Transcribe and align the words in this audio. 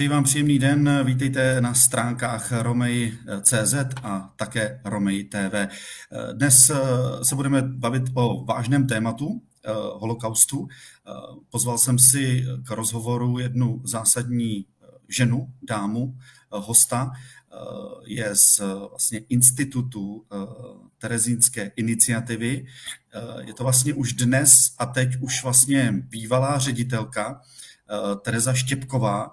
Přeji 0.00 0.08
vám 0.08 0.24
příjemný 0.24 0.58
den, 0.58 1.00
vítejte 1.04 1.60
na 1.60 1.74
stránkách 1.74 2.52
Romej.cz 2.52 3.74
a 4.02 4.32
také 4.36 4.80
Romej 4.84 5.24
TV. 5.24 5.68
Dnes 6.32 6.70
se 7.22 7.34
budeme 7.34 7.62
bavit 7.62 8.02
o 8.14 8.44
vážném 8.44 8.86
tématu, 8.86 9.42
holokaustu. 9.92 10.68
Pozval 11.50 11.78
jsem 11.78 11.98
si 11.98 12.44
k 12.66 12.70
rozhovoru 12.70 13.38
jednu 13.38 13.80
zásadní 13.84 14.66
ženu, 15.08 15.52
dámu, 15.62 16.18
hosta, 16.50 17.10
je 18.06 18.36
z 18.36 18.60
vlastně 18.90 19.18
institutu 19.18 20.24
Terezínské 20.98 21.72
iniciativy. 21.76 22.66
Je 23.40 23.54
to 23.54 23.62
vlastně 23.62 23.94
už 23.94 24.12
dnes 24.12 24.74
a 24.78 24.86
teď 24.86 25.08
už 25.20 25.42
vlastně 25.42 25.92
bývalá 26.08 26.58
ředitelka 26.58 27.40
Tereza 28.22 28.52
Štěpková, 28.52 29.30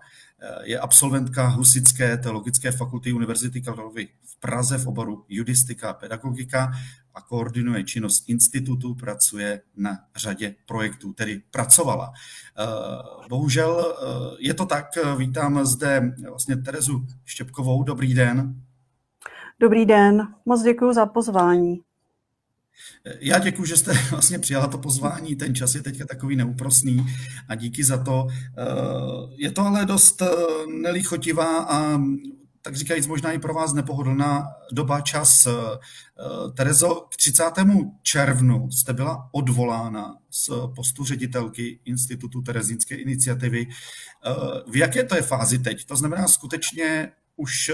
je 0.63 0.79
absolventka 0.79 1.47
Husické 1.47 2.17
teologické 2.17 2.71
fakulty 2.71 3.13
Univerzity 3.13 3.61
Karlovy 3.61 4.07
v 4.23 4.39
Praze 4.39 4.77
v 4.77 4.87
oboru 4.87 5.25
judistika 5.29 5.89
a 5.89 5.93
pedagogika 5.93 6.71
a 7.15 7.21
koordinuje 7.21 7.83
činnost 7.83 8.29
institutu, 8.29 8.95
pracuje 8.95 9.61
na 9.77 9.97
řadě 10.15 10.55
projektů, 10.65 11.13
tedy 11.13 11.41
pracovala. 11.51 12.11
Bohužel 13.29 13.95
je 14.39 14.53
to 14.53 14.65
tak, 14.65 14.85
vítám 15.17 15.65
zde 15.65 16.13
vlastně 16.29 16.57
Terezu 16.57 17.05
Štěpkovou. 17.25 17.83
Dobrý 17.83 18.13
den. 18.13 18.55
Dobrý 19.59 19.85
den, 19.85 20.27
moc 20.45 20.63
děkuji 20.63 20.93
za 20.93 21.05
pozvání. 21.05 21.86
Já 23.19 23.39
děkuji, 23.39 23.65
že 23.65 23.77
jste 23.77 23.93
vlastně 24.11 24.39
přijala 24.39 24.67
to 24.67 24.77
pozvání. 24.77 25.35
Ten 25.35 25.55
čas 25.55 25.75
je 25.75 25.81
teďka 25.81 26.05
takový 26.05 26.35
neúprosný 26.35 27.05
a 27.47 27.55
díky 27.55 27.83
za 27.83 28.03
to. 28.03 28.27
Eh, 28.29 28.63
je 29.35 29.51
to 29.51 29.61
ale 29.61 29.85
dost 29.85 30.21
eh, 30.21 30.27
nelíchotivá 30.81 31.63
a 31.63 32.01
tak 32.61 32.75
říkajíc 32.75 33.07
možná 33.07 33.31
i 33.31 33.39
pro 33.39 33.53
vás 33.53 33.73
nepohodlná 33.73 34.47
doba, 34.71 35.01
čas. 35.01 35.45
Eh, 35.45 35.51
Terezo, 36.53 36.95
k 36.95 37.15
30. 37.15 37.43
červnu 38.01 38.71
jste 38.71 38.93
byla 38.93 39.29
odvolána 39.31 40.15
z 40.31 40.49
postu 40.75 41.05
ředitelky 41.05 41.79
Institutu 41.85 42.41
Terezínské 42.41 42.95
iniciativy. 42.95 43.67
V 44.71 44.75
jaké 44.75 45.03
to 45.03 45.15
je 45.15 45.21
fázi 45.21 45.59
teď? 45.59 45.85
To 45.85 45.95
znamená, 45.95 46.27
skutečně 46.27 47.11
už 47.35 47.71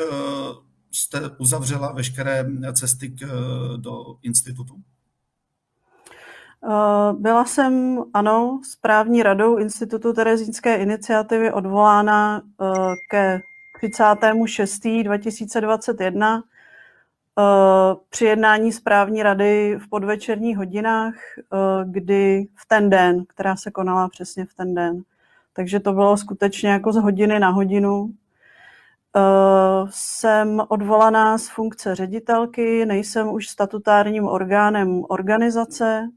jste 0.92 1.30
uzavřela 1.38 1.92
veškeré 1.92 2.46
cesty 2.74 3.16
do 3.78 4.06
institutu? 4.22 4.84
Eh, 6.66 7.14
byla 7.14 7.46
jsem, 7.46 8.04
ano, 8.14 8.60
správní 8.64 9.24
radou 9.24 9.58
Institutu 9.58 10.14
Terezínské 10.14 10.76
iniciativy 10.76 11.52
odvolána 11.52 12.42
eh, 12.62 12.66
ke 13.10 13.42
36.2021 13.84 16.42
eh, 16.42 16.44
při 18.10 18.26
jednání 18.26 18.72
správní 18.72 19.24
rady 19.24 19.80
v 19.80 19.90
podvečerních 19.90 20.58
hodinách, 20.58 21.14
kdy 21.84 22.48
v 22.56 22.66
ten 22.68 22.90
den, 22.90 23.26
která 23.26 23.56
se 23.56 23.72
konala 23.72 24.10
přesně 24.10 24.46
v 24.46 24.54
ten 24.54 24.76
den. 24.76 25.02
Takže 25.54 25.80
to 25.80 25.94
bylo 25.94 26.18
skutečně 26.18 26.70
jako 26.70 26.94
z 26.94 26.96
hodiny 26.96 27.40
na 27.40 27.50
hodinu. 27.50 28.10
Jsem 29.90 30.62
odvolaná 30.68 31.38
z 31.38 31.50
funkce 31.50 31.96
ředitelky, 31.96 32.86
nejsem 32.86 33.34
už 33.34 33.48
statutárním 33.48 34.28
orgánem 34.28 35.04
organizace, 35.10 36.10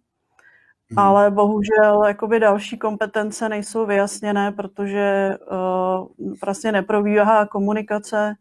Hmm. 0.90 0.98
Ale 0.98 1.30
bohužel 1.30 2.04
jakoby 2.06 2.40
další 2.40 2.78
kompetence 2.78 3.48
nejsou 3.48 3.86
vyjasněné, 3.86 4.52
protože 4.52 5.30
uh, 5.50 6.34
vlastně 6.42 6.72
neprobíhá 6.72 7.46
komunikace 7.46 8.34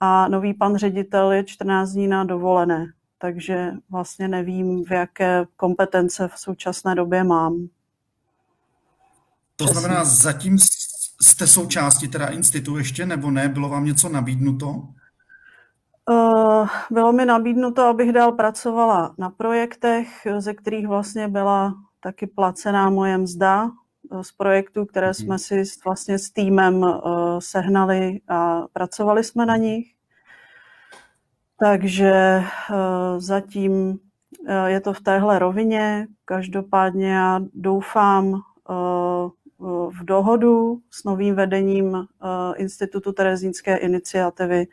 a 0.00 0.28
nový 0.28 0.54
pan 0.54 0.76
ředitel 0.76 1.32
je 1.32 1.44
14 1.44 1.90
dní 1.90 2.08
na 2.08 2.24
dovolené. 2.24 2.86
Takže 3.18 3.72
vlastně 3.90 4.28
nevím, 4.28 4.84
v 4.84 4.90
jaké 4.90 5.44
kompetence 5.56 6.28
v 6.28 6.38
současné 6.38 6.94
době 6.94 7.24
mám. 7.24 7.68
To 9.56 9.66
znamená, 9.66 10.04
zatím 10.04 10.58
jste 11.20 11.46
součástí 11.46 12.08
teda 12.08 12.26
institutu 12.26 12.78
ještě, 12.78 13.06
nebo 13.06 13.30
ne? 13.30 13.48
Bylo 13.48 13.68
vám 13.68 13.84
něco 13.84 14.08
nabídnuto? 14.08 14.88
Uh, 16.10 16.68
bylo 16.90 17.12
mi 17.12 17.24
nabídnuto, 17.24 17.82
abych 17.82 18.12
dál 18.12 18.32
pracovala 18.32 19.14
na 19.18 19.30
projektech, 19.30 20.26
ze 20.38 20.54
kterých 20.54 20.86
vlastně 20.86 21.28
byla 21.28 21.74
taky 22.00 22.26
placená 22.26 22.90
moje 22.90 23.18
mzda 23.18 23.70
eh, 24.12 24.24
z 24.24 24.32
projektů, 24.32 24.86
které 24.86 25.06
mhm. 25.06 25.14
jsme 25.14 25.38
si 25.38 25.62
vlastně 25.84 26.18
s 26.18 26.30
týmem 26.30 26.82
uh, 26.82 27.00
sehnali 27.38 28.20
a 28.28 28.62
pracovali 28.72 29.24
jsme 29.24 29.46
na 29.46 29.56
nich. 29.56 29.86
Takže 31.58 32.42
zatím 33.18 33.98
je 34.66 34.80
to 34.80 34.92
v 34.92 35.00
téhle 35.00 35.38
rovině. 35.38 36.06
Každopádně 36.24 37.12
já 37.12 37.40
doufám 37.54 38.42
v 39.88 40.04
dohodu 40.04 40.80
s 40.90 41.04
novým 41.04 41.34
vedením 41.34 42.06
Institutu 42.56 43.12
Terezínské 43.12 43.76
iniciativy 43.76 44.66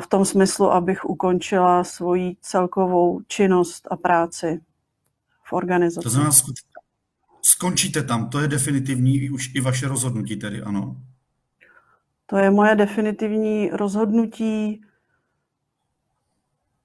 v 0.00 0.06
tom 0.06 0.24
smyslu, 0.24 0.72
abych 0.72 1.04
ukončila 1.04 1.84
svoji 1.84 2.36
celkovou 2.40 3.20
činnost 3.26 3.88
a 3.90 3.96
práci 3.96 4.60
v 5.42 5.52
organizaci. 5.52 6.02
To 6.02 6.10
znamená, 6.10 6.32
skončíte 7.42 8.02
tam, 8.02 8.28
to 8.28 8.40
je 8.40 8.48
definitivní 8.48 9.30
už 9.30 9.54
i 9.54 9.60
vaše 9.60 9.88
rozhodnutí 9.88 10.36
tedy, 10.36 10.62
ano? 10.62 10.96
To 12.26 12.36
je 12.36 12.50
moje 12.50 12.76
definitivní 12.76 13.70
rozhodnutí 13.70 14.82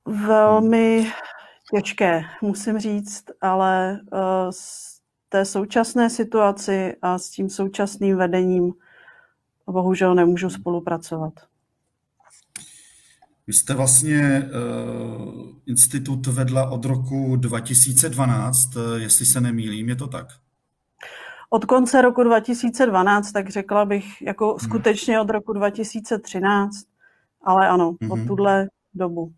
velmi 0.05 1.11
těžké, 1.71 2.23
musím 2.41 2.79
říct, 2.79 3.25
ale 3.41 3.99
z 4.49 4.95
eh, 4.95 4.99
té 5.29 5.45
současné 5.45 6.09
situaci 6.09 6.95
a 7.01 7.17
s 7.17 7.29
tím 7.29 7.49
současným 7.49 8.17
vedením 8.17 8.73
bohužel 9.67 10.15
nemůžu 10.15 10.49
spolupracovat. 10.49 11.33
Vy 13.49 13.53
jste 13.53 13.73
vlastně 13.73 14.43
uh, 14.43 15.45
institut 15.65 16.27
vedla 16.27 16.69
od 16.69 16.85
roku 16.85 17.35
2012, 17.35 18.75
eh, 18.75 18.99
jestli 18.99 19.25
se 19.25 19.41
nemýlím, 19.41 19.89
je 19.89 19.95
to 19.95 20.07
tak? 20.07 20.27
Od 21.49 21.65
konce 21.65 22.01
roku 22.01 22.23
2012, 22.23 23.31
tak 23.31 23.49
řekla 23.49 23.85
bych, 23.85 24.21
jako 24.21 24.47
hmm. 24.49 24.59
skutečně 24.59 25.21
od 25.21 25.29
roku 25.29 25.53
2013, 25.53 26.85
ale 27.43 27.69
ano, 27.69 27.95
hmm. 28.01 28.11
od 28.11 28.15
mhm. 28.15 28.27
tuhle 28.27 28.69
dobu. 28.93 29.33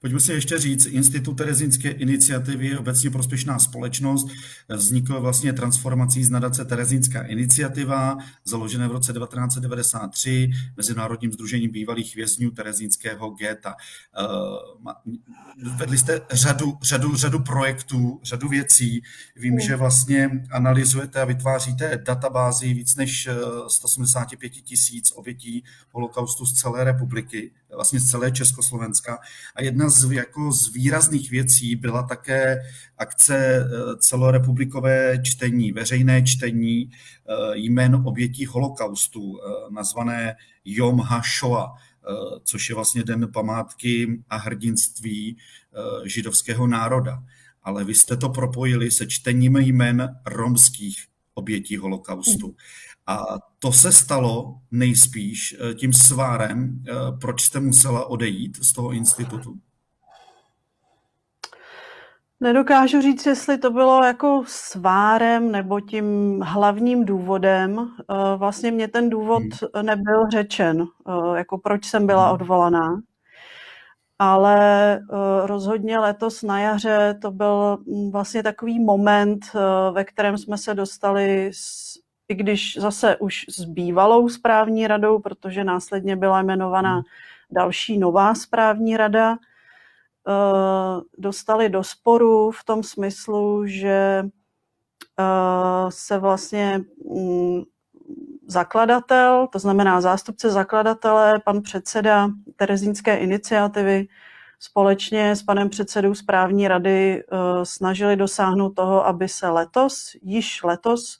Pojďme 0.00 0.20
si 0.20 0.32
ještě 0.32 0.58
říct, 0.58 0.86
Institut 0.86 1.34
Terezínské 1.34 1.90
iniciativy 1.90 2.66
je 2.66 2.78
obecně 2.78 3.10
prospěšná 3.10 3.58
společnost. 3.58 4.28
Vznikl 4.68 5.20
vlastně 5.20 5.52
transformací 5.52 6.24
z 6.24 6.30
nadace 6.30 6.64
Terezínská 6.64 7.22
iniciativa, 7.22 8.18
založené 8.44 8.88
v 8.88 8.92
roce 8.92 9.12
1993 9.12 10.50
Mezinárodním 10.76 11.32
združením 11.32 11.70
bývalých 11.70 12.16
vězňů 12.16 12.50
Terezínského 12.50 13.30
geta. 13.30 13.74
Eh, 14.18 14.98
vedli 15.76 15.98
jste 15.98 16.20
řadu, 16.30 16.78
řadu, 16.82 17.16
řadu 17.16 17.38
projektů, 17.38 18.20
řadu 18.22 18.48
věcí. 18.48 19.02
Vím, 19.36 19.60
že 19.60 19.76
vlastně 19.76 20.30
analyzujete 20.50 21.20
a 21.20 21.24
vytváříte 21.24 22.02
databázi 22.04 22.74
víc 22.74 22.96
než 22.96 23.28
185 23.68 24.52
eh, 24.56 24.60
tisíc 24.60 25.12
obětí 25.14 25.64
holokaustu 25.90 26.46
z 26.46 26.52
celé 26.52 26.84
republiky, 26.84 27.50
vlastně 27.74 28.00
z 28.00 28.10
celé 28.10 28.30
Československa. 28.30 29.18
A 29.54 29.62
jedna 29.62 29.90
z, 29.90 30.12
jako 30.12 30.52
z 30.52 30.72
výrazných 30.72 31.30
věcí 31.30 31.76
byla 31.76 32.02
také 32.02 32.56
akce 32.98 33.36
eh, 33.36 33.96
celorepublikové 33.96 35.18
čtení, 35.22 35.72
veřejné 35.72 36.22
čtení 36.22 36.90
eh, 36.90 37.32
jmén 37.54 38.02
obětí 38.04 38.46
holokaustu, 38.46 39.38
eh, 39.38 39.50
nazvané 39.70 40.36
Yom 40.64 41.00
HaShoah, 41.00 41.70
což 42.44 42.68
je 42.68 42.74
vlastně 42.74 43.04
den 43.04 43.32
památky 43.32 44.22
a 44.30 44.36
hrdinství 44.36 45.36
židovského 46.04 46.66
národa. 46.66 47.22
Ale 47.62 47.84
vy 47.84 47.94
jste 47.94 48.16
to 48.16 48.28
propojili 48.28 48.90
se 48.90 49.06
čtením 49.06 49.56
jmen 49.56 50.08
romských 50.26 51.04
obětí 51.34 51.76
holokaustu. 51.76 52.56
A 53.08 53.24
to 53.58 53.72
se 53.72 53.92
stalo 53.92 54.60
nejspíš 54.70 55.56
tím 55.74 55.92
svárem, 55.92 56.82
proč 57.20 57.42
jste 57.42 57.60
musela 57.60 58.06
odejít 58.06 58.56
z 58.64 58.72
toho 58.72 58.92
institutu? 58.92 59.58
Nedokážu 62.40 63.00
říct, 63.00 63.26
jestli 63.26 63.58
to 63.58 63.70
bylo 63.70 64.04
jako 64.04 64.42
svárem 64.46 65.52
nebo 65.52 65.80
tím 65.80 66.40
hlavním 66.40 67.04
důvodem. 67.04 67.78
Eh, 67.78 68.36
vlastně 68.36 68.70
mě 68.70 68.88
ten 68.88 69.10
důvod 69.10 69.42
hmm. 69.42 69.86
nebyl 69.86 70.28
řečen, 70.32 70.82
eh, 70.82 71.38
jako 71.38 71.58
proč 71.58 71.84
jsem 71.84 72.06
byla 72.06 72.24
hmm. 72.24 72.34
odvolaná. 72.34 73.00
Ale 74.18 74.94
eh, 74.96 75.46
rozhodně 75.46 75.98
letos 75.98 76.42
na 76.42 76.60
jaře 76.60 77.18
to 77.22 77.30
byl 77.30 77.78
mm, 77.86 78.10
vlastně 78.10 78.42
takový 78.42 78.84
moment, 78.84 79.40
ve 79.92 80.04
kterém 80.04 80.38
jsme 80.38 80.58
se 80.58 80.74
dostali 80.74 81.50
i 82.28 82.34
když 82.34 82.76
zase 82.80 83.16
už 83.16 83.44
s 83.48 83.64
bývalou 83.64 84.28
správní 84.28 84.86
radou, 84.86 85.18
protože 85.18 85.64
následně 85.64 86.16
byla 86.16 86.40
jmenovaná 86.40 86.94
hmm. 86.94 87.02
další 87.50 87.98
nová 87.98 88.34
správní 88.34 88.96
rada, 88.96 89.36
eh, 89.36 91.00
dostali 91.18 91.68
do 91.68 91.84
sporu 91.84 92.50
v 92.50 92.64
tom 92.64 92.82
smyslu, 92.82 93.66
že 93.66 94.24
se 95.88 96.18
vlastně 96.18 96.80
mm, 97.14 97.62
zakladatel, 98.46 99.48
to 99.52 99.58
znamená 99.58 100.00
zástupce 100.00 100.50
zakladatele, 100.50 101.40
pan 101.44 101.62
předseda 101.62 102.28
Terezínské 102.56 103.16
iniciativy, 103.16 104.08
společně 104.60 105.36
s 105.36 105.42
panem 105.42 105.68
předsedou 105.68 106.14
správní 106.14 106.68
rady 106.68 107.24
snažili 107.62 108.16
dosáhnout 108.16 108.70
toho, 108.70 109.06
aby 109.06 109.28
se 109.28 109.48
letos, 109.48 110.16
již 110.22 110.62
letos, 110.62 111.18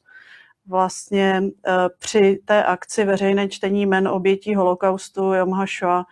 vlastně 0.69 1.43
eh, 1.67 1.73
při 1.99 2.41
té 2.45 2.65
akci 2.65 3.05
veřejné 3.05 3.49
čtení 3.49 3.83
jmen 3.83 4.09
obětí 4.09 4.55
holokaustu 4.55 5.33
Jom 5.33 5.53
HaShoah 5.53 6.07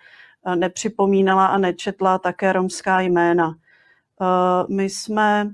eh, 0.47 0.56
nepřipomínala 0.56 1.47
a 1.47 1.58
nečetla 1.58 2.19
také 2.19 2.53
romská 2.53 3.00
jména. 3.00 3.55
Eh, 4.20 4.75
my 4.75 4.85
jsme 4.85 5.50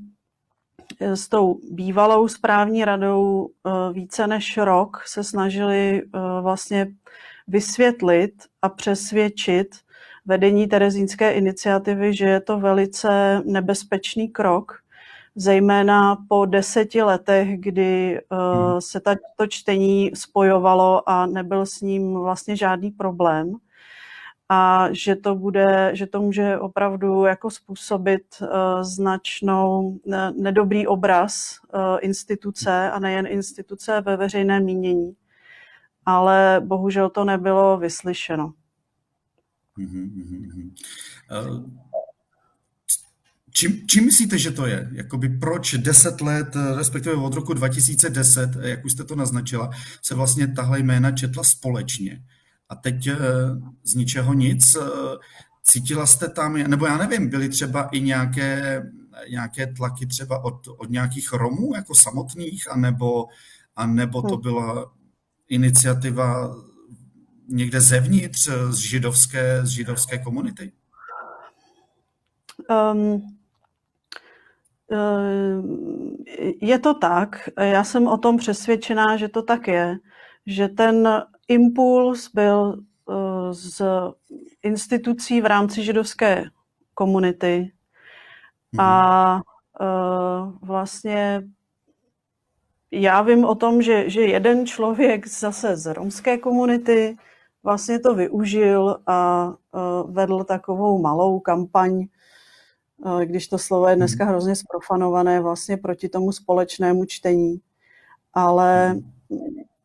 s 1.00 1.28
tou 1.28 1.60
bývalou 1.70 2.28
správní 2.28 2.84
radou 2.84 3.50
více 3.93 4.26
než 4.26 4.56
rok 4.56 5.02
se 5.06 5.25
snažili 5.25 6.02
vlastně 6.40 6.87
vysvětlit 7.48 8.32
a 8.62 8.69
přesvědčit 8.69 9.76
vedení 10.26 10.66
Terezínské 10.66 11.32
iniciativy, 11.32 12.14
že 12.14 12.25
je 12.25 12.40
to 12.40 12.60
velice 12.60 13.43
nebezpečný 13.44 14.28
krok, 14.28 14.82
zejména 15.34 16.17
po 16.29 16.46
deseti 16.46 17.02
letech, 17.02 17.61
kdy 17.61 18.20
uh, 18.32 18.79
se 18.79 19.00
ta, 19.00 19.14
to 19.37 19.46
čtení 19.46 20.11
spojovalo 20.14 21.08
a 21.08 21.26
nebyl 21.26 21.67
s 21.67 21.81
ním 21.81 22.14
vlastně 22.14 22.56
žádný 22.56 22.90
problém 22.90 23.56
a 24.55 24.88
že 24.93 25.17
to 25.17 25.34
bude, 25.34 25.90
že 25.94 26.06
to 26.06 26.23
může 26.23 26.58
opravdu 26.58 27.25
jako 27.25 27.50
způsobit 27.50 28.23
uh, 28.40 28.49
značnou 28.82 30.00
ne, 30.06 30.32
nedobrý 30.37 30.87
obraz 30.87 31.58
uh, 31.75 31.81
instituce 32.00 32.90
a 32.90 32.99
nejen 32.99 33.26
instituce 33.26 34.00
ve 34.00 34.17
veřejném 34.17 34.64
mínění. 34.64 35.17
Ale 36.06 36.61
bohužel 36.64 37.11
to 37.11 37.25
nebylo 37.25 37.79
vyslyšeno. 37.79 38.52
Mm-hmm. 39.79 40.73
Uh, 41.31 41.64
Čím, 43.52 43.87
čím 43.87 44.04
myslíte, 44.04 44.38
že 44.38 44.50
to 44.50 44.66
je? 44.66 44.88
Jakoby 44.93 45.28
proč 45.28 45.75
10 45.75 46.20
let, 46.20 46.56
respektive 46.76 47.14
od 47.14 47.34
roku 47.34 47.54
2010, 47.54 48.50
jak 48.60 48.84
už 48.84 48.93
jste 48.93 49.04
to 49.04 49.16
naznačila, 49.16 49.70
se 50.02 50.14
vlastně 50.14 50.49
tahle 50.49 50.78
jména 50.78 51.10
četla 51.10 51.44
společně. 51.44 52.22
A 52.69 52.75
teď 52.75 53.06
eh, 53.06 53.16
z 53.84 53.94
ničeho 53.94 54.34
nic. 54.34 54.76
Eh, 54.76 54.87
cítila 55.62 56.06
jste 56.06 56.28
tam, 56.28 56.54
nebo 56.54 56.87
já 56.87 56.99
nevím, 56.99 57.28
byly 57.28 57.49
třeba 57.49 57.82
i 57.82 58.00
nějaké, 58.00 58.82
nějaké 59.31 59.66
tlaky 59.66 60.06
třeba 60.06 60.44
od, 60.44 60.69
od 60.78 60.90
nějakých 60.90 61.32
Romů 61.32 61.75
jako 61.75 61.94
samotných, 61.94 62.70
anebo, 62.70 63.26
anebo 63.76 64.22
to 64.22 64.37
hm. 64.37 64.40
byla 64.40 64.93
iniciativa 65.48 66.56
někde 67.48 67.81
zevnitř 67.81 68.48
z 68.70 68.76
židovské, 68.76 69.66
z 69.66 69.69
židovské 69.69 70.19
komunity? 70.19 70.72
Um, 72.93 73.22
Eh, 73.22 73.42
je 76.61 76.79
to 76.79 76.94
tak, 76.94 77.49
já 77.61 77.85
jsem 77.85 78.06
o 78.06 78.19
tom 78.19 78.37
přesvědčená, 78.37 79.17
že 79.17 79.29
to 79.29 79.43
tak 79.43 79.69
je, 79.69 79.99
že 80.47 80.69
ten 80.69 81.23
impuls 81.49 82.31
byl 82.35 82.77
eh, 83.11 83.55
z 83.55 83.83
institucí 84.62 85.41
v 85.41 85.47
rámci 85.47 85.85
židovské 85.85 86.44
komunity. 86.94 87.73
A 88.79 89.41
eh, 89.81 89.85
vlastně 90.62 91.43
já 92.91 93.23
vím 93.23 93.44
o 93.44 93.55
tom, 93.55 93.83
že, 93.83 94.11
že 94.11 94.21
jeden 94.21 94.67
člověk 94.67 95.29
zase 95.29 95.77
z 95.77 95.93
romské 95.93 96.39
komunity 96.39 97.17
vlastně 97.62 97.99
to 97.99 98.15
využil 98.15 98.99
a 99.06 99.53
vedl 100.06 100.44
takovou 100.44 101.03
malou 101.03 101.41
kampaň 101.41 102.06
když 103.25 103.49
to 103.49 103.58
slovo 103.58 103.88
je 103.88 103.96
dneska 103.96 104.25
mhm. 104.25 104.31
hrozně 104.32 104.56
sprofanované 104.56 105.40
vlastně 105.40 105.76
proti 105.76 106.08
tomu 106.08 106.32
společnému 106.32 107.04
čtení. 107.04 107.60
Ale 108.34 109.00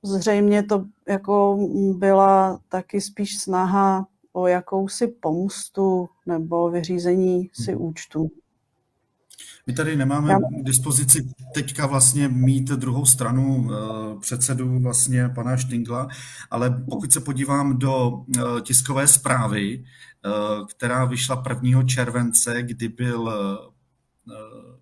zřejmě 0.03 0.63
to 0.63 0.85
jako 1.07 1.59
byla 1.93 2.59
taky 2.69 3.01
spíš 3.01 3.37
snaha 3.37 4.07
o 4.33 4.47
jakousi 4.47 5.07
pomstu 5.07 6.09
nebo 6.25 6.69
vyřízení 6.69 7.49
si 7.53 7.71
mhm. 7.71 7.81
účtu. 7.81 8.29
My 9.67 9.73
tady 9.73 9.95
nemáme 9.95 10.35
k 10.35 10.63
dispozici 10.63 11.29
teďka 11.53 11.85
vlastně 11.85 12.27
mít 12.27 12.63
druhou 12.63 13.05
stranu 13.05 13.69
eh, 13.71 14.19
předsedu 14.19 14.79
vlastně 14.79 15.29
pana 15.29 15.57
Štingla, 15.57 16.07
ale 16.51 16.83
pokud 16.89 17.13
se 17.13 17.19
podívám 17.19 17.77
do 17.77 18.11
eh, 18.37 18.41
tiskové 18.61 19.07
zprávy, 19.07 19.83
eh, 19.83 20.29
která 20.69 21.05
vyšla 21.05 21.43
1. 21.49 21.83
července, 21.83 22.63
kdy 22.63 22.87
byl 22.87 23.31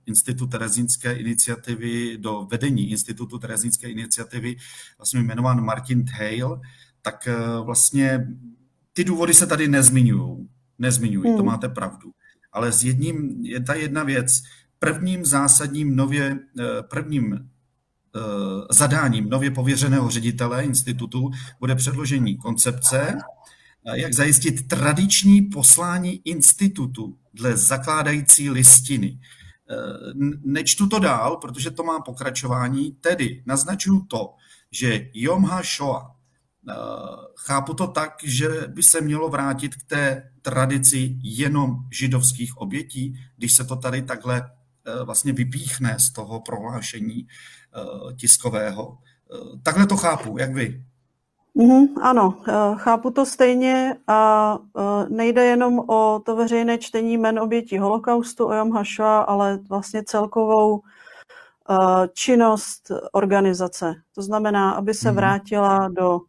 Institut 0.05 0.51
Terezínské 0.51 1.13
iniciativy, 1.13 2.17
do 2.17 2.47
vedení 2.51 2.91
Institutu 2.91 3.39
Terezínské 3.39 3.89
iniciativy 3.89 4.55
vlastně 4.97 5.19
jmenován 5.19 5.65
Martin 5.65 6.05
Hale, 6.09 6.59
tak 7.01 7.27
vlastně 7.63 8.27
ty 8.93 9.03
důvody 9.03 9.33
se 9.33 9.47
tady 9.47 9.67
nezmiňují. 9.67 10.49
Nezmiňují, 10.79 11.27
hmm. 11.29 11.38
to 11.38 11.43
máte 11.43 11.69
pravdu. 11.69 12.11
Ale 12.51 12.71
s 12.71 12.83
jedním, 12.83 13.45
je 13.45 13.59
ta 13.63 13.73
jedna 13.73 14.03
věc, 14.03 14.41
prvním 14.80 15.25
zásadním 15.25 15.95
nově, 15.95 16.39
eh, 16.60 16.63
prvním 16.81 17.33
eh, 17.33 18.19
zadáním 18.72 19.30
nově 19.30 19.51
pověřeného 19.51 20.10
ředitele 20.10 20.63
institutu 20.63 21.31
bude 21.60 21.75
předložení 21.75 22.38
koncepce, 22.38 23.18
eh, 23.86 24.00
jak 24.00 24.13
zajistit 24.13 24.68
tradiční 24.68 25.42
poslání 25.42 26.22
institutu 26.25 27.18
dle 27.33 27.57
zakládající 27.57 28.50
listiny. 28.50 29.19
Nečtu 30.44 30.88
to 30.88 31.00
dál, 31.00 31.38
protože 31.38 31.72
to 31.72 31.83
má 31.83 32.00
pokračování, 32.00 32.91
tedy 32.91 33.44
naznačuju 33.46 34.01
to, 34.01 34.34
že 34.72 35.10
Yom 35.13 35.44
HaShoah, 35.44 36.12
chápu 37.38 37.74
to 37.74 37.88
tak, 37.88 38.13
že 38.24 38.48
by 38.67 38.84
se 38.84 39.01
mělo 39.01 39.29
vrátit 39.29 39.75
k 39.75 39.84
té 39.84 40.32
tradici 40.41 41.15
jenom 41.24 41.75
židovských 41.91 42.58
obětí, 42.58 43.20
když 43.38 43.53
se 43.53 43.63
to 43.63 43.75
tady 43.75 44.01
takhle 44.01 44.51
vlastně 45.04 45.34
vypíchne 45.34 45.96
z 46.00 46.12
toho 46.12 46.39
prohlášení 46.42 47.27
eh, 47.27 48.13
tiskového. 48.13 48.98
Eh, 48.98 49.60
takhle 49.63 49.88
to 49.88 49.98
chápu, 49.98 50.38
jak 50.38 50.54
vy? 50.54 50.84
Mm, 51.58 51.98
ano, 52.01 52.38
chápu 52.75 53.12
to 53.12 53.25
stejně 53.25 53.96
a 54.08 54.58
nejde 55.10 55.46
jenom 55.46 55.80
o 55.80 56.22
to 56.25 56.36
veřejné 56.36 56.77
čtení 56.77 57.18
men 57.18 57.39
obětí 57.39 57.77
holokaustu 57.77 58.46
o 58.46 58.54
Jom 58.54 58.72
HaShoah, 58.72 59.25
ale 59.27 59.60
vlastně 59.70 60.04
celkovou 60.04 60.82
činnost 62.13 62.92
organizace. 63.12 63.96
To 64.15 64.22
znamená, 64.22 64.72
aby 64.72 64.94
se 64.94 65.08
mhm. 65.08 65.15
vrátila 65.15 65.88
do, 65.88 66.20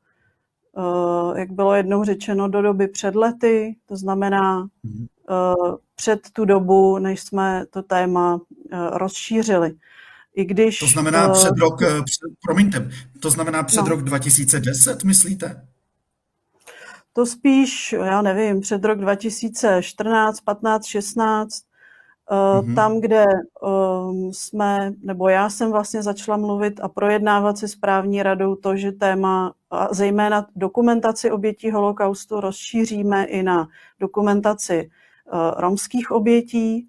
jak 1.37 1.53
bylo 1.53 1.75
jednou 1.75 2.05
řečeno, 2.05 2.49
do 2.49 2.63
doby 2.63 2.89
před 2.89 3.15
lety, 3.15 3.77
to 3.87 3.97
znamená 3.97 4.69
mm 4.83 5.07
před 5.97 6.31
tu 6.33 6.45
dobu, 6.45 6.99
než 6.99 7.21
jsme 7.21 7.65
to 7.71 7.83
téma 7.83 8.41
eh, 8.73 8.77
rozšířili. 8.93 9.75
I 10.35 10.45
když, 10.45 10.79
to 10.79 10.87
znamená 10.87 11.29
před 11.29 11.59
rok, 11.59 11.83
eh, 11.83 11.87
před, 11.87 12.31
promiňte, 12.45 12.91
to 13.21 13.31
znamená 13.31 13.63
před 13.63 13.83
no. 13.83 13.89
rok 13.89 14.03
2010, 14.03 15.05
myslíte? 15.05 15.67
To 17.13 17.27
spíš, 17.27 17.93
já 17.93 18.23
nevím, 18.23 18.61
před 18.61 18.85
rok 18.85 18.99
2014, 18.99 20.41
15, 20.41 20.87
16, 20.87 21.63
mm-hmm. 22.31 22.75
tam, 22.75 23.01
kde 23.01 23.25
um, 23.63 24.33
jsme, 24.33 24.93
nebo 25.03 25.29
já 25.29 25.51
jsem 25.51 25.71
vlastně 25.71 26.03
začala 26.03 26.37
mluvit 26.37 26.81
a 26.81 26.89
projednávat 26.89 27.59
se 27.59 27.69
správní 27.69 28.23
radou 28.23 28.55
to, 28.55 28.77
že 28.77 28.93
téma, 28.93 29.55
a 29.71 29.95
zejména 29.95 30.47
dokumentaci 30.57 31.31
obětí 31.31 31.71
holokaustu, 31.71 32.41
rozšíříme 32.41 33.25
i 33.25 33.43
na 33.43 33.69
dokumentaci 34.01 34.91
Eh, 34.91 35.06
romských 35.57 36.11
obětí, 36.11 36.89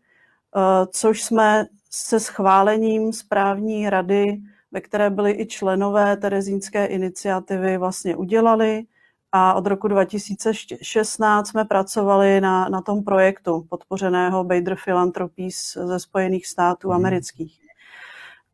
eh, 0.55 0.87
což 0.91 1.23
jsme 1.23 1.65
se 1.89 2.19
schválením 2.19 3.13
správní 3.13 3.89
rady, 3.89 4.37
ve 4.71 4.81
které 4.81 5.09
byli 5.09 5.31
i 5.31 5.45
členové 5.45 6.17
Terezínské 6.17 6.85
iniciativy, 6.85 7.77
vlastně 7.77 8.15
udělali. 8.15 8.83
A 9.31 9.53
od 9.53 9.67
roku 9.67 9.87
2016 9.87 11.47
jsme 11.47 11.65
pracovali 11.65 12.41
na, 12.41 12.69
na 12.69 12.81
tom 12.81 13.03
projektu 13.03 13.65
podpořeného 13.69 14.43
Bader 14.43 14.77
Philanthropies 14.83 15.77
ze 15.83 15.99
Spojených 15.99 16.47
států 16.47 16.87
mm. 16.87 16.93
amerických. 16.93 17.61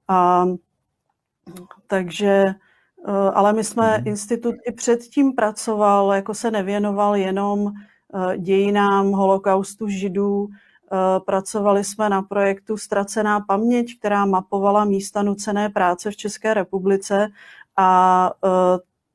A, 0.07 0.45
takže 1.87 2.45
ale 3.33 3.53
my 3.53 3.63
jsme 3.63 3.97
mm. 3.97 4.07
institut 4.07 4.55
i 4.65 4.71
předtím 4.71 5.33
pracoval, 5.33 6.13
jako 6.13 6.33
se 6.33 6.51
nevěnoval 6.51 7.15
jenom 7.15 7.73
dějinám 8.37 9.11
holokaustu 9.11 9.87
židů, 9.87 10.49
Pracovali 11.25 11.83
jsme 11.83 12.09
na 12.09 12.21
projektu 12.21 12.77
Ztracená 12.77 13.39
paměť, 13.39 13.99
která 13.99 14.25
mapovala 14.25 14.85
místa 14.85 15.21
nucené 15.21 15.69
práce 15.69 16.11
v 16.11 16.15
České 16.15 16.53
republice. 16.53 17.27
A 17.77 18.31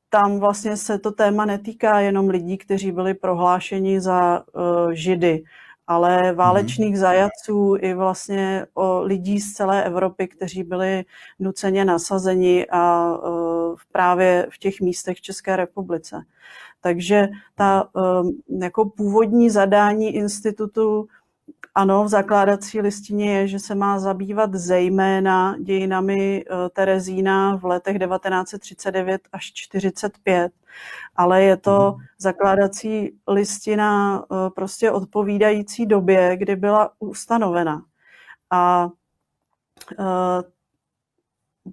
tam 0.09 0.39
vlastně 0.39 0.77
se 0.77 0.99
to 0.99 1.11
téma 1.11 1.45
netýká 1.45 1.99
jenom 1.99 2.29
lidí, 2.29 2.57
kteří 2.57 2.91
byli 2.91 3.13
prohlášeni 3.13 4.01
za 4.01 4.43
židy, 4.91 5.43
ale 5.89 6.33
válečných 6.33 6.95
mm-hmm. 6.95 6.99
zajaců 6.99 7.75
i 7.79 7.93
vlastně 7.93 8.65
o 8.73 9.01
lidí 9.01 9.39
z 9.39 9.53
celé 9.53 9.83
Evropy, 9.83 10.27
kteří 10.27 10.63
byli 10.63 11.05
nuceně 11.39 11.85
nasazeni 11.85 12.67
a 12.71 13.13
uh, 13.17 13.75
právě 13.91 14.47
v 14.49 14.57
těch 14.57 14.81
místech 14.81 15.17
v 15.17 15.21
České 15.21 15.55
republice. 15.55 16.21
Takže 16.81 17.27
ta 17.55 17.89
uh, 17.93 18.29
jako 18.61 18.89
původní 18.89 19.49
zadání 19.49 20.15
institutu 20.15 21.07
ano, 21.75 22.03
v 22.03 22.07
zakládací 22.07 22.81
listině 22.81 23.37
je, 23.37 23.47
že 23.47 23.59
se 23.59 23.75
má 23.75 23.99
zabývat 23.99 24.53
zejména 24.53 25.55
dějinami 25.59 26.45
eh, 26.45 26.69
Terezína 26.69 27.55
v 27.55 27.65
letech 27.65 27.97
1939 27.99 29.21
až 29.31 29.51
1945, 29.51 30.51
ale 31.15 31.43
je 31.43 31.57
to 31.57 31.91
mhm. 31.97 32.05
zakládací 32.17 33.19
listina 33.27 34.23
eh, 34.23 34.49
prostě 34.49 34.91
odpovídající 34.91 35.85
době, 35.85 36.37
kdy 36.37 36.55
byla 36.55 36.91
ustanovena. 36.99 37.83
A 38.51 38.89
eh, 39.99 40.43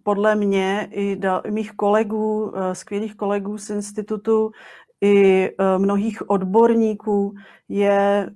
podle 0.03 0.35
mě 0.35 0.89
i 0.91 1.21
mých 1.51 1.73
kolegů, 1.73 2.53
skvělých 2.73 3.15
kolegů 3.15 3.59
z 3.59 3.71
institutu, 3.71 4.53
i 5.01 5.45
e, 5.45 5.79
mnohých 5.79 6.31
odborníků 6.31 7.35
je 7.69 7.91
e, 7.91 8.31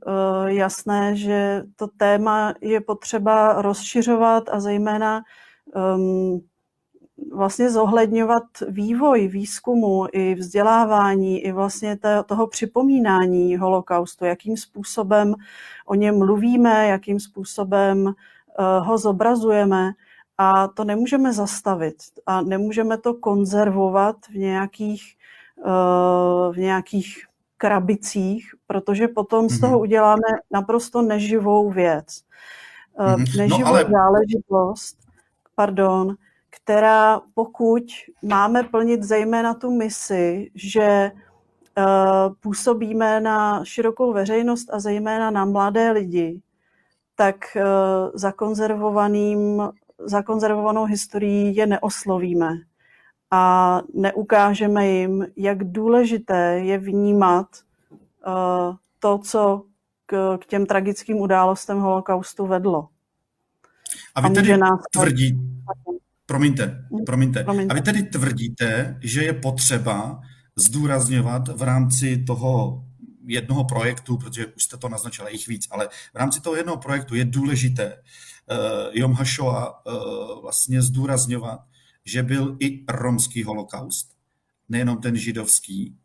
jasné, 0.53 1.17
že 1.17 1.63
to 1.77 1.87
téma 1.87 2.55
je 2.61 2.81
potřeba 2.81 3.63
rozšiřovat 3.63 4.49
a 4.49 4.61
zejména 4.61 5.23
vlastně 7.33 7.71
zohledňovat 7.71 8.43
vývoj 8.69 9.29
výzkumu 9.29 10.07
i 10.13 10.35
vzdělávání, 10.35 11.41
i 11.41 11.53
vlastně 11.53 11.99
toho 12.27 12.47
připomínání 12.47 13.57
holokaustu, 13.57 14.25
jakým 14.25 14.57
způsobem 14.57 15.35
o 15.87 15.95
něm 15.95 16.19
mluvíme, 16.19 16.89
jakým 16.89 17.21
způsobem 17.21 18.09
e, 18.09 18.13
ho 18.81 18.99
zobrazujeme. 18.99 19.93
A 20.39 20.69
to 20.69 20.85
nemůžeme 20.85 21.33
zastavit 21.33 21.97
a 22.27 22.43
nemůžeme 22.43 22.99
to 22.99 23.15
konzervovat 23.15 24.17
v 24.31 24.35
nějakých 24.35 25.17
v 26.53 26.57
nějakých 26.57 27.25
krabicích, 27.57 28.51
protože 28.67 29.09
potom 29.09 29.49
z 29.49 29.61
toho 29.61 29.73
mhm. 29.73 29.81
uděláme 29.81 30.29
naprosto 30.51 31.03
neživou 31.03 31.71
věc. 31.71 32.07
Mm-hmm. 32.99 33.39
Neživou 33.39 33.61
no, 33.61 33.67
ale... 33.67 33.85
záležitost, 33.91 34.99
pardon, 35.55 36.15
která 36.51 37.21
pokud 37.35 37.83
máme 38.23 38.63
plnit 38.63 39.03
zejména 39.03 39.55
tu 39.55 39.71
misi, 39.71 40.51
že 40.55 41.11
působíme 42.41 43.21
na 43.21 43.65
širokou 43.65 44.13
veřejnost 44.13 44.69
a 44.73 44.81
zejména 44.81 45.31
na 45.31 45.45
mladé 45.45 45.91
lidi, 45.91 46.41
tak 47.15 47.57
zakonzervovaným, 48.15 49.63
zakonzervovanou 49.99 50.85
historií 50.85 51.57
je 51.57 51.67
neoslovíme 51.67 52.70
a 53.31 53.83
neukážeme 53.95 54.89
jim, 54.89 55.27
jak 55.37 55.65
důležité 55.65 56.61
je 56.65 56.79
vnímat 56.79 57.47
uh, 58.27 58.77
to, 58.99 59.19
co 59.19 59.65
k, 60.07 60.39
k 60.39 60.47
těm 60.47 60.67
tragickým 60.67 61.17
událostem 61.17 61.79
holokaustu 61.79 62.47
vedlo. 62.47 62.89
A 64.15 64.21
vy 64.21 64.27
a 64.27 64.31
tedy 64.31 64.57
nás... 64.57 64.81
tvrdí, 64.93 65.39
promiňte, 66.27 66.85
promiňte, 67.07 67.45
promiňte, 67.45 67.73
a 67.73 67.75
vy 67.75 67.83
tedy 67.83 68.03
tvrdíte, 68.03 68.99
že 69.03 69.25
je 69.25 69.33
potřeba 69.33 70.21
zdůrazňovat 70.57 71.49
v 71.49 71.63
rámci 71.63 72.25
toho 72.27 72.85
jednoho 73.27 73.65
projektu, 73.65 74.17
protože 74.17 74.47
už 74.47 74.63
jste 74.63 74.77
to 74.77 74.89
naznačila 74.89 75.29
jich 75.29 75.49
víc, 75.49 75.69
ale 75.71 75.89
v 75.89 76.17
rámci 76.17 76.41
toho 76.41 76.57
jednoho 76.57 76.77
projektu 76.77 77.15
je 77.15 77.25
důležité 77.25 77.97
uh, 77.97 78.57
Jom 78.93 79.13
Hašova 79.13 79.87
uh, 79.87 80.43
vlastně 80.43 80.83
zdůrazňovat, 80.83 81.61
že 82.11 82.23
byl 82.23 82.57
i 82.61 82.85
romský 82.89 83.43
holokaust, 83.43 84.17
nejenom 84.69 84.99
ten 84.99 85.17
židovský, 85.17 85.97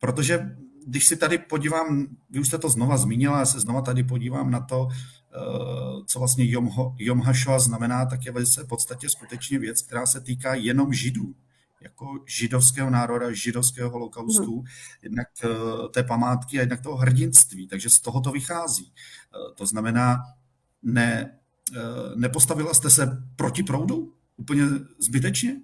protože 0.00 0.56
když 0.86 1.06
si 1.06 1.16
tady 1.16 1.38
podívám, 1.38 2.06
vy 2.30 2.40
už 2.40 2.48
jste 2.48 2.58
to 2.58 2.68
znova 2.68 2.96
zmínila, 2.96 3.38
já 3.38 3.46
se 3.46 3.60
znova 3.60 3.80
tady 3.80 4.04
podívám 4.04 4.50
na 4.50 4.60
to, 4.60 4.88
eh, 4.90 6.04
co 6.06 6.18
vlastně 6.18 6.44
Jom, 6.50 6.70
Jom 6.98 7.22
znamená, 7.58 8.06
tak 8.06 8.24
je 8.24 8.32
v 8.32 8.68
podstatě 8.68 9.08
skutečně 9.08 9.58
věc, 9.58 9.82
která 9.82 10.06
se 10.06 10.20
týká 10.20 10.54
jenom 10.54 10.92
židů, 10.92 11.34
jako 11.80 12.20
židovského 12.26 12.90
národa, 12.90 13.32
židovského 13.32 13.90
holokaustu, 13.90 14.56
hmm. 14.56 14.66
jednak 15.02 15.28
eh, 15.44 15.48
té 15.90 16.02
památky 16.02 16.58
a 16.58 16.60
jednak 16.60 16.80
toho 16.80 16.96
hrdinství. 16.96 17.68
Takže 17.68 17.90
z 17.90 18.00
toho 18.00 18.20
to 18.20 18.30
vychází. 18.30 18.92
Eh, 18.92 19.54
to 19.54 19.66
znamená, 19.66 20.18
ne, 20.82 21.34
nepostavila 22.16 22.74
jste 22.74 22.90
se 22.90 23.22
proti 23.36 23.62
proudu? 23.62 24.12
Úplně 24.38 24.62
zbytečně? 24.98 25.60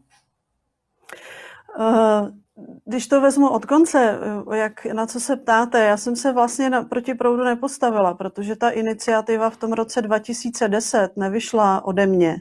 Uh, 1.78 2.28
když 2.84 3.06
to 3.06 3.20
vezmu 3.20 3.48
od 3.48 3.66
konce, 3.66 4.18
eh, 4.52 4.56
jak, 4.56 4.84
na 4.84 5.06
co 5.06 5.20
se 5.20 5.36
ptáte, 5.36 5.84
já 5.84 5.96
jsem 5.96 6.16
se 6.16 6.32
vlastně 6.32 6.70
na, 6.70 6.82
proti 6.82 7.14
proudu 7.14 7.44
nepostavila, 7.44 8.14
protože 8.14 8.56
ta 8.56 8.70
iniciativa 8.70 9.50
v 9.50 9.56
tom 9.56 9.72
roce 9.72 10.02
2010 10.02 11.16
nevyšla 11.16 11.84
ode 11.84 12.06
mě, 12.06 12.36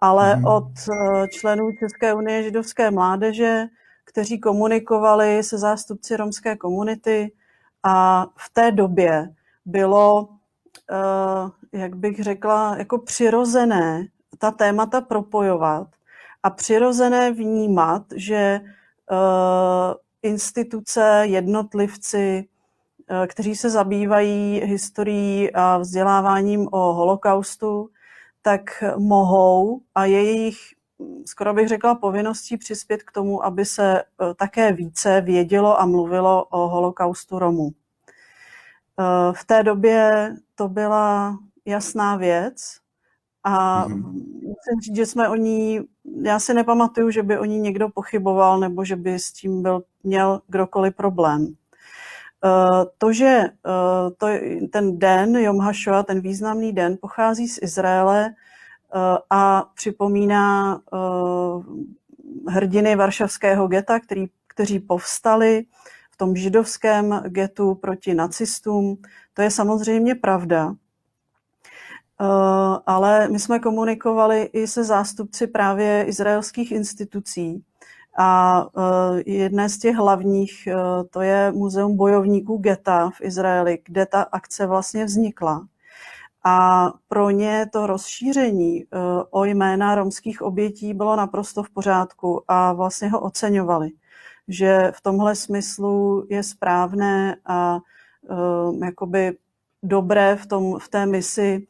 ale 0.00 0.34
hmm. 0.34 0.44
od 0.44 0.64
uh, 0.88 1.26
členů 1.26 1.72
České 1.78 2.14
unie 2.14 2.42
židovské 2.42 2.90
mládeže, 2.90 3.64
kteří 4.04 4.40
komunikovali 4.40 5.42
se 5.42 5.58
zástupci 5.58 6.16
romské 6.16 6.56
komunity 6.56 7.32
a 7.82 8.26
v 8.36 8.50
té 8.52 8.72
době 8.72 9.28
bylo, 9.66 10.28
jak 11.72 11.96
bych 11.96 12.22
řekla, 12.22 12.76
jako 12.78 12.98
přirozené 12.98 14.06
ta 14.38 14.50
témata 14.50 15.00
propojovat 15.00 15.88
a 16.42 16.50
přirozené 16.50 17.32
vnímat, 17.32 18.02
že 18.16 18.60
uh, 19.10 19.16
instituce, 20.22 21.22
jednotlivci, 21.26 22.48
uh, 23.10 23.26
kteří 23.26 23.56
se 23.56 23.70
zabývají 23.70 24.60
historií 24.64 25.52
a 25.54 25.78
vzděláváním 25.78 26.68
o 26.70 26.92
holokaustu, 26.92 27.90
tak 28.42 28.84
mohou 28.98 29.80
a 29.94 30.04
jejich, 30.04 30.56
skoro 31.26 31.54
bych 31.54 31.68
řekla, 31.68 31.94
povinností 31.94 32.56
přispět 32.56 33.02
k 33.02 33.12
tomu, 33.12 33.44
aby 33.44 33.64
se 33.64 34.02
uh, 34.02 34.34
také 34.34 34.72
více 34.72 35.20
vědělo 35.20 35.80
a 35.80 35.86
mluvilo 35.86 36.44
o 36.44 36.68
holokaustu 36.68 37.38
Romů. 37.38 37.70
V 39.32 39.44
té 39.44 39.62
době 39.62 40.34
to 40.54 40.68
byla 40.68 41.38
jasná 41.64 42.16
věc, 42.16 42.81
a 43.44 43.86
mm-hmm. 43.88 44.02
musím 44.32 44.80
říct, 44.82 44.96
že 44.96 45.06
jsme 45.06 45.28
o 45.28 45.34
ní, 45.34 45.80
já 46.22 46.38
si 46.38 46.54
nepamatuju, 46.54 47.10
že 47.10 47.22
by 47.22 47.38
o 47.38 47.44
ní 47.44 47.58
někdo 47.58 47.88
pochyboval 47.88 48.60
nebo 48.60 48.84
že 48.84 48.96
by 48.96 49.14
s 49.14 49.32
tím 49.32 49.62
byl, 49.62 49.82
měl 50.04 50.40
kdokoliv 50.48 50.94
problém. 50.94 51.42
Uh, 52.44 52.84
to, 52.98 53.12
že 53.12 53.42
uh, 53.42 54.10
to, 54.16 54.26
ten 54.72 54.98
den 54.98 55.36
Jom 55.36 55.58
HaShoah, 55.58 56.06
ten 56.06 56.20
významný 56.20 56.72
den, 56.72 56.96
pochází 57.00 57.48
z 57.48 57.58
Izraele 57.62 58.26
uh, 58.26 59.18
a 59.30 59.64
připomíná 59.74 60.80
hrdiny 62.48 62.96
varšavského 62.96 63.68
geta, 63.68 64.00
který, 64.00 64.26
kteří 64.46 64.78
povstali 64.78 65.64
v 66.10 66.16
tom 66.16 66.36
židovském 66.36 67.22
getu 67.26 67.74
proti 67.74 68.14
nacistům. 68.14 68.96
To 69.34 69.42
je 69.42 69.50
samozřejmě 69.50 70.14
pravda. 70.14 70.74
Eh, 72.22 72.78
ale 72.86 73.28
my 73.28 73.38
jsme 73.38 73.58
komunikovali 73.58 74.42
i 74.42 74.66
se 74.66 74.84
zástupci 74.84 75.46
právě 75.46 76.04
izraelských 76.04 76.72
institucí. 76.72 77.64
A 78.18 78.62
eh, 78.76 79.22
jedné 79.26 79.68
z 79.68 79.78
těch 79.78 79.96
hlavních, 79.96 80.66
eh, 80.66 80.74
to 81.10 81.20
je 81.20 81.52
Muzeum 81.52 81.96
bojovníků 81.96 82.56
geta 82.58 83.10
v 83.10 83.20
Izraeli, 83.20 83.78
kde 83.84 84.06
ta 84.06 84.22
akce 84.22 84.66
vlastně 84.66 85.04
vznikla. 85.04 85.66
A 86.44 86.88
pro 87.08 87.30
ně 87.30 87.66
to 87.72 87.86
rozšíření 87.86 88.84
o 89.30 89.44
jména 89.44 89.94
romských 89.94 90.42
obětí 90.42 90.94
bylo 90.94 91.16
naprosto 91.16 91.62
v 91.62 91.70
pořádku 91.70 92.42
a 92.48 92.72
vlastně 92.72 93.08
ho 93.08 93.20
oceňovali. 93.20 93.90
Že 94.48 94.92
v 94.94 95.00
tomhle 95.00 95.34
smyslu 95.34 96.26
je 96.30 96.42
správné 96.42 97.36
a 97.46 97.78
jakoby 98.84 99.36
dobré 99.82 100.36
v, 100.36 100.46
tom, 100.46 100.78
v 100.78 100.88
té 100.88 101.06
misi 101.06 101.66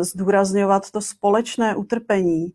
zdůrazňovat 0.00 0.90
to 0.90 1.00
společné 1.00 1.76
utrpení 1.76 2.52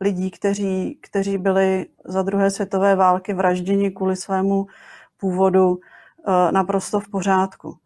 lidí, 0.00 0.30
kteří, 0.30 0.98
kteří 1.02 1.38
byli 1.38 1.86
za 2.04 2.22
druhé 2.22 2.50
světové 2.50 2.96
války 2.96 3.34
vražděni 3.34 3.90
kvůli 3.90 4.16
svému 4.16 4.66
původu 5.16 5.78
naprosto 6.50 7.00
v 7.00 7.08
pořádku. 7.08 7.76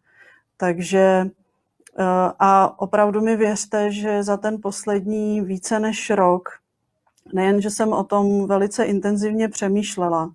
Takže 0.57 1.29
a 2.39 2.79
opravdu 2.81 3.21
mi 3.21 3.35
věřte, 3.35 3.91
že 3.91 4.23
za 4.23 4.37
ten 4.37 4.57
poslední 4.61 5.41
více 5.41 5.79
než 5.79 6.09
rok, 6.09 6.49
nejen, 7.33 7.61
že 7.61 7.69
jsem 7.69 7.93
o 7.93 8.03
tom 8.03 8.47
velice 8.47 8.85
intenzivně 8.85 9.49
přemýšlela, 9.49 10.33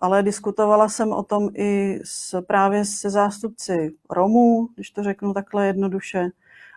ale 0.00 0.22
diskutovala 0.22 0.88
jsem 0.88 1.12
o 1.12 1.22
tom 1.22 1.48
i 1.54 2.00
s, 2.04 2.42
právě 2.42 2.84
se 2.84 3.10
zástupci 3.10 3.94
Romů, 4.10 4.68
když 4.74 4.90
to 4.90 5.02
řeknu 5.02 5.34
takhle 5.34 5.66
jednoduše, 5.66 6.28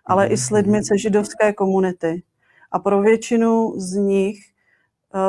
ale 0.08 0.28
i 0.28 0.38
s 0.38 0.50
lidmi 0.50 0.84
ze 0.84 0.98
židovské 0.98 1.54
komunity. 1.54 2.24
A 2.72 2.80
pro 2.80 3.02
většinu 3.02 3.74
z 3.78 3.94
nich 3.96 4.40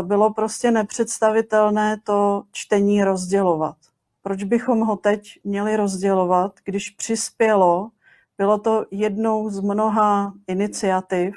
bylo 0.03 0.35
prostě 0.35 0.71
nepředstavitelné 0.71 1.97
to 2.05 2.43
čtení 2.53 3.05
rozdělovat. 3.05 3.77
Proč 4.23 4.45
bychom 4.45 4.81
ho 4.81 4.97
teď 4.97 5.41
měli 5.45 5.77
rozdělovat, 5.77 6.53
když 6.65 6.91
přispělo 6.91 7.91
bylo 8.39 8.59
to 8.59 8.87
jednou 8.91 9.51
z 9.51 9.61
mnoha 9.61 10.33
iniciativ, 10.47 11.35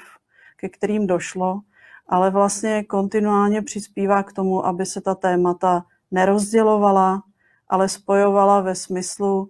ke 0.56 0.68
kterým 0.68 1.06
došlo, 1.06 1.60
ale 2.08 2.30
vlastně 2.30 2.84
kontinuálně 2.84 3.62
přispívá 3.62 4.22
k 4.22 4.32
tomu, 4.32 4.66
aby 4.66 4.86
se 4.86 5.00
ta 5.00 5.14
témata 5.14 5.84
nerozdělovala, 6.10 7.22
ale 7.68 7.88
spojovala 7.88 8.60
ve 8.60 8.74
smyslu 8.74 9.48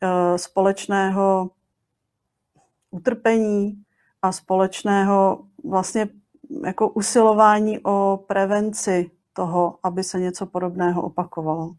eh, 0.00 0.38
společného 0.38 1.50
utrpení 2.94 3.82
a 4.22 4.32
společného 4.32 5.46
vlastně 5.64 6.08
jako 6.64 6.88
usilování 6.88 7.78
o 7.82 8.24
prevenci 8.26 9.10
toho, 9.32 9.78
aby 9.82 10.04
se 10.04 10.20
něco 10.20 10.46
podobného 10.46 11.02
opakovalo. 11.02 11.74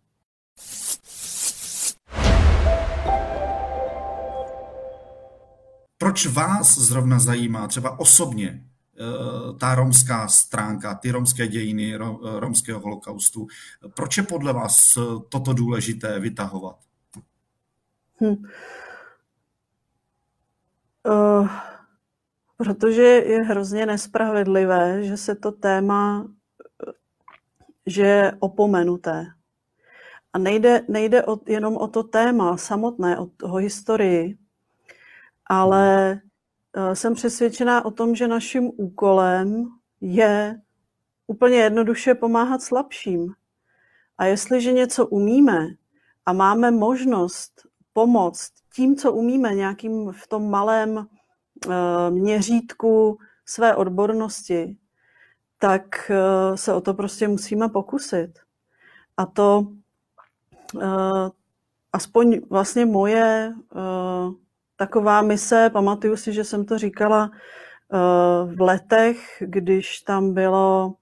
Proč 5.97 6.25
vás 6.25 6.77
zrovna 6.77 7.19
zajímá 7.19 7.67
třeba 7.67 7.99
osobně 7.99 8.63
eh, 8.63 9.57
ta 9.59 9.75
romská 9.75 10.27
stránka, 10.27 10.95
ty 10.95 11.11
romské 11.11 11.47
dějiny 11.47 11.95
eh, 11.95 11.99
romského 12.39 12.79
holokaustu? 12.79 13.47
Proč 13.95 14.17
je 14.17 14.23
podle 14.23 14.53
vás 14.53 14.97
toto 15.29 15.53
důležité 15.53 16.19
vytahovat? 16.19 16.79
Hm. 18.21 18.35
Uh, 21.05 21.49
protože 22.57 23.01
je 23.03 23.43
hrozně 23.43 23.85
nespravedlivé, 23.85 25.03
že 25.03 25.17
se 25.17 25.35
to 25.35 25.51
téma, 25.51 26.27
že 27.85 28.01
je 28.01 28.37
opomenuté. 28.39 29.25
A 30.33 30.37
nejde, 30.37 30.85
nejde 30.87 31.23
o, 31.23 31.39
jenom 31.47 31.77
o 31.77 31.87
to 31.87 32.03
téma 32.03 32.57
samotné, 32.57 33.19
o 33.19 33.25
toho 33.25 33.57
historii, 33.57 34.37
ale 35.45 36.11
eh, 36.73 36.95
jsem 36.95 37.13
přesvědčená 37.13 37.85
o 37.85 37.91
tom, 37.91 38.15
že 38.15 38.27
naším 38.27 38.71
úkolem 38.77 39.65
je 40.01 40.61
úplně 41.27 41.57
jednoduše 41.57 42.15
pomáhat 42.15 42.61
slabším. 42.61 43.33
A 44.17 44.25
jestliže 44.25 44.73
něco 44.73 45.07
umíme 45.07 45.67
a 46.25 46.33
máme 46.33 46.71
možnost 46.71 47.67
pomoct 47.95 48.51
tím, 48.75 48.95
co 48.95 49.13
umíme, 49.13 49.55
nějakým 49.55 50.11
v 50.11 50.27
tom 50.27 50.49
malém 50.49 50.97
eh, 50.97 52.11
měřítku 52.11 53.17
své 53.45 53.75
odbornosti, 53.75 54.77
tak 55.59 56.11
eh, 56.11 56.57
se 56.57 56.73
o 56.73 56.81
to 56.81 56.93
prostě 56.93 57.27
musíme 57.27 57.69
pokusit. 57.69 58.39
A 59.17 59.25
to 59.25 59.67
aspoň 61.93 62.41
vlastně 62.49 62.85
moje 62.85 63.53
taková 64.75 65.21
mise, 65.21 65.69
pamatuju 65.73 66.17
si, 66.17 66.33
že 66.33 66.43
jsem 66.43 66.65
to 66.65 66.77
říkala 66.77 67.31
eh, 67.33 68.55
v 68.55 68.61
letech, 68.61 69.43
když 69.45 69.99
tam 69.99 70.33
bylo 70.33 70.93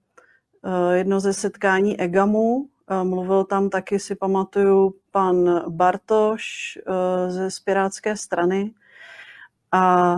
eh, 0.65 0.97
jedno 0.97 1.19
ze 1.19 1.33
setkání 1.33 2.01
EGAMu, 2.01 2.65
eh, 2.65 2.72
mluvil 3.03 3.43
tam 3.43 3.69
taky, 3.69 3.99
si 3.99 4.15
pamatuju, 4.15 4.93
pan 5.11 5.63
Bartoš 5.69 6.43
ze 7.27 7.51
Spirátské 7.51 8.17
strany 8.17 8.73
a 9.71 10.17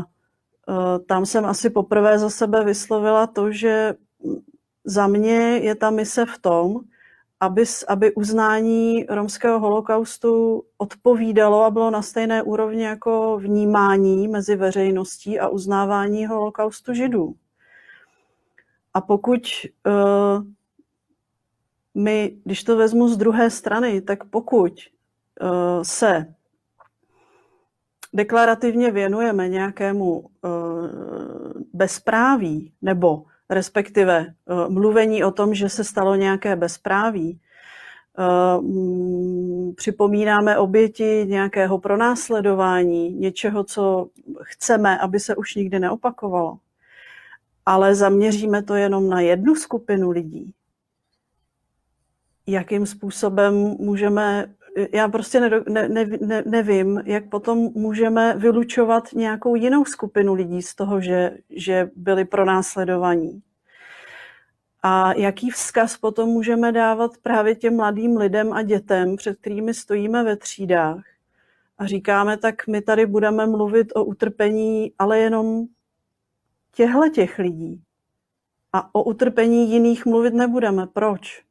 tam 1.06 1.26
jsem 1.26 1.46
asi 1.46 1.70
poprvé 1.70 2.20
za 2.20 2.30
sebe 2.30 2.64
vyslovila 2.66 3.28
to, 3.28 3.52
že 3.52 3.96
za 4.86 5.08
mě 5.08 5.58
je 5.58 5.76
ta 5.76 5.90
mise 5.90 6.26
v 6.26 6.40
tom, 6.40 6.80
aby, 7.40 7.64
aby 7.88 8.16
uznání 8.16 9.06
romského 9.10 9.60
holokaustu 9.60 10.64
odpovídalo 10.78 11.64
a 11.64 11.70
bylo 11.72 11.92
na 11.92 12.02
stejné 12.02 12.44
úrovni 12.44 12.84
jako 12.84 13.38
vnímání 13.38 14.28
mezi 14.28 14.56
veřejností 14.56 15.40
a 15.40 15.48
uznávání 15.48 16.26
holokaustu 16.26 16.94
židů. 16.94 17.36
A 18.94 19.02
pokud 19.02 19.42
uh, 19.88 20.44
my, 21.96 22.38
když 22.44 22.64
to 22.64 22.78
vezmu 22.78 23.08
z 23.08 23.18
druhé 23.18 23.50
strany, 23.50 24.02
tak 24.02 24.24
pokud 24.24 24.74
uh, 25.42 25.50
se 25.84 26.26
deklarativně 28.14 28.92
věnujeme 28.92 29.50
nějakému 29.50 30.20
uh, 30.20 30.30
bezpráví 31.74 32.74
nebo 32.82 33.24
respektive 33.50 34.26
eh, 34.28 34.70
mluvení 34.70 35.24
o 35.24 35.32
tom, 35.32 35.54
že 35.54 35.70
se 35.70 35.84
stalo 35.84 36.16
nějaké 36.16 36.56
bezpráví. 36.56 37.40
Připomínáme 39.76 40.58
oběti 40.58 41.26
nějakého 41.28 41.78
pronásledování, 41.78 43.14
něčeho, 43.14 43.64
co 43.64 44.08
chceme, 44.42 44.98
aby 44.98 45.20
se 45.20 45.36
už 45.36 45.56
nikdy 45.56 45.80
neopakovalo. 45.80 46.58
Ale 47.66 47.96
zaměříme 47.96 48.64
to 48.64 48.76
jenom 48.76 49.10
na 49.10 49.20
jednu 49.20 49.56
skupinu 49.56 50.10
lidí. 50.10 50.54
Jakým 52.48 52.86
způsobem 52.86 53.54
můžeme 53.80 54.56
já 54.94 55.08
prostě 55.08 55.40
ne, 55.40 55.50
ne, 55.88 56.06
ne, 56.22 56.44
nevím, 56.46 57.02
jak 57.06 57.30
potom 57.30 57.58
můžeme 57.58 58.38
vylučovat 58.38 59.14
nějakou 59.14 59.56
jinou 59.56 59.86
skupinu 59.86 60.34
lidí 60.34 60.62
z 60.62 60.76
toho, 60.76 61.02
že, 61.02 61.38
že 61.50 61.90
byli 61.96 62.26
pronásledovaní. 62.26 63.42
A 64.84 65.14
jaký 65.14 65.50
vzkaz 65.50 65.98
potom 65.98 66.30
můžeme 66.30 66.72
dávat 66.72 67.12
právě 67.22 67.56
těm 67.56 67.76
mladým 67.76 68.18
lidem 68.18 68.54
a 68.54 68.62
dětem, 68.62 69.16
před 69.16 69.40
kterými 69.40 69.74
stojíme 69.74 70.24
ve 70.24 70.36
třídách 70.36 71.04
a 71.78 71.86
říkáme, 71.86 72.38
tak 72.38 72.68
my 72.68 72.82
tady 72.82 73.06
budeme 73.06 73.48
mluvit 73.48 73.92
o 73.96 74.04
utrpení, 74.04 74.94
ale 75.00 75.20
jenom 75.20 75.66
těchto 76.76 77.10
těch 77.10 77.40
lidí. 77.40 77.82
A 78.74 78.96
o 78.96 79.04
utrpení 79.04 79.72
jiných 79.72 80.06
mluvit 80.06 80.34
nebudeme. 80.34 80.88
Proč? 80.88 81.44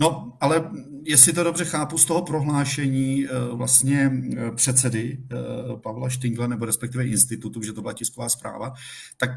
No, 0.00 0.32
ale 0.40 0.70
jestli 1.02 1.32
to 1.32 1.44
dobře 1.44 1.64
chápu 1.64 1.98
z 1.98 2.04
toho 2.04 2.22
prohlášení 2.22 3.26
eh, 3.26 3.28
vlastně 3.52 4.12
eh, 4.36 4.50
předsedy 4.50 5.18
eh, 5.32 5.36
Pavla 5.76 6.08
Štingla, 6.08 6.46
nebo 6.46 6.64
respektive 6.64 7.06
institutu, 7.06 7.62
že 7.62 7.72
to 7.72 7.80
byla 7.80 7.92
tisková 7.92 8.28
zpráva, 8.28 8.72
tak 9.16 9.30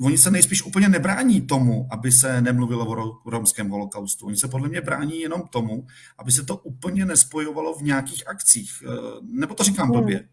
oni 0.00 0.18
se 0.18 0.30
nejspíš 0.30 0.62
úplně 0.62 0.88
nebrání 0.88 1.40
tomu, 1.40 1.88
aby 1.90 2.12
se 2.12 2.40
nemluvilo 2.40 2.86
o 3.24 3.30
romském 3.30 3.68
holokaustu. 3.68 4.26
Oni 4.26 4.36
se 4.36 4.48
podle 4.48 4.68
mě 4.68 4.80
brání 4.80 5.20
jenom 5.20 5.42
tomu, 5.50 5.86
aby 6.18 6.32
se 6.32 6.44
to 6.44 6.56
úplně 6.56 7.04
nespojovalo 7.04 7.74
v 7.74 7.82
nějakých 7.82 8.28
akcích. 8.28 8.70
Nebo 9.22 9.54
to 9.54 9.62
říkám 9.62 9.90
blbě? 9.90 10.16
Hmm. 10.16 10.28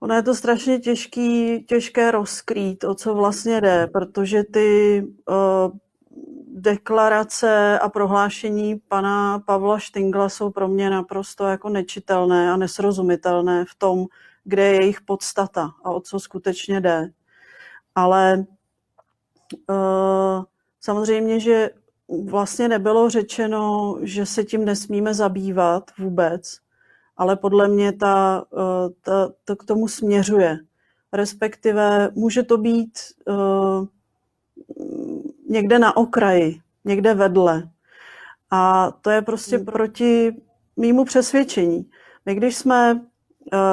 Ono 0.00 0.14
je 0.14 0.22
to 0.22 0.34
strašně 0.34 0.78
těžký, 0.78 1.64
těžké 1.64 2.10
rozkrýt, 2.10 2.84
o 2.84 2.94
co 2.94 3.14
vlastně 3.14 3.60
jde, 3.60 3.86
protože 3.86 4.44
ty 4.44 5.02
uh, 5.28 5.78
deklarace 6.60 7.78
a 7.78 7.88
prohlášení 7.88 8.76
pana 8.88 9.38
Pavla 9.38 9.78
Štingla 9.78 10.28
jsou 10.28 10.50
pro 10.50 10.68
mě 10.68 10.90
naprosto 10.90 11.46
jako 11.46 11.68
nečitelné 11.68 12.52
a 12.52 12.56
nesrozumitelné 12.56 13.64
v 13.64 13.74
tom, 13.74 14.06
kde 14.44 14.64
je 14.64 14.74
jejich 14.74 15.00
podstata 15.00 15.70
a 15.84 15.90
o 15.90 16.00
co 16.00 16.20
skutečně 16.20 16.80
jde. 16.80 17.10
Ale 17.94 18.44
uh, 19.68 20.44
samozřejmě, 20.80 21.40
že 21.40 21.70
vlastně 22.24 22.68
nebylo 22.68 23.10
řečeno, 23.10 23.94
že 24.02 24.26
se 24.26 24.44
tím 24.44 24.64
nesmíme 24.64 25.14
zabývat 25.14 25.90
vůbec, 25.98 26.58
ale 27.16 27.36
podle 27.36 27.68
mě 27.68 27.92
ta, 27.92 28.44
uh, 28.50 28.92
ta, 29.02 29.32
to 29.44 29.56
k 29.56 29.64
tomu 29.64 29.88
směřuje. 29.88 30.58
Respektive 31.12 32.10
může 32.14 32.42
to 32.42 32.56
být 32.58 32.98
uh, 33.26 33.86
někde 35.48 35.78
na 35.78 35.96
okraji, 35.96 36.60
někde 36.84 37.14
vedle. 37.14 37.68
A 38.50 38.90
to 39.02 39.10
je 39.10 39.22
prostě 39.22 39.56
hmm. 39.56 39.66
proti 39.66 40.36
mýmu 40.76 41.04
přesvědčení. 41.04 41.90
My 42.26 42.34
když 42.34 42.56
jsme 42.56 43.00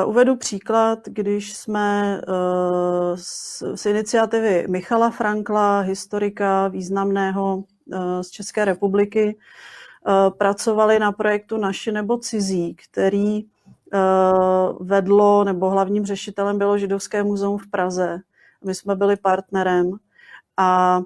uvedu 0.06 0.36
příklad, 0.36 1.00
když 1.06 1.54
jsme 1.54 2.22
z, 3.16 3.64
z 3.76 3.86
iniciativy 3.86 4.66
Michala 4.70 5.10
Frankla, 5.10 5.80
historika 5.80 6.68
významného 6.68 7.64
z 8.22 8.30
České 8.30 8.66
republiky, 8.66 9.38
pracovali 10.38 11.00
na 11.00 11.12
projektu 11.12 11.58
Naši 11.58 11.92
nebo 11.92 12.18
cizí, 12.18 12.76
který 12.76 13.46
vedlo, 14.80 15.44
nebo 15.44 15.70
hlavním 15.70 16.06
řešitelem 16.06 16.58
bylo 16.58 16.78
Židovské 16.78 17.24
muzeum 17.24 17.58
v 17.58 17.68
Praze. 17.68 18.20
My 18.66 18.76
jsme 18.76 18.96
byli 18.96 19.16
partnerem 19.16 19.92
a 20.58 21.02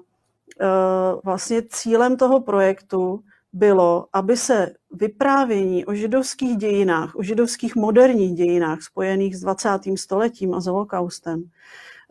vlastně 1.24 1.62
cílem 1.62 2.16
toho 2.16 2.40
projektu 2.40 3.20
bylo, 3.52 4.06
aby 4.12 4.36
se 4.36 4.72
vyprávění 4.92 5.86
o 5.86 5.94
židovských 5.94 6.56
dějinách, 6.56 7.16
o 7.16 7.22
židovských 7.22 7.76
moderních 7.76 8.34
dějinách 8.34 8.82
spojených 8.82 9.36
s 9.36 9.40
20. 9.40 9.96
stoletím 9.96 10.54
a 10.54 10.60
s 10.60 10.66
holokaustem, 10.66 11.44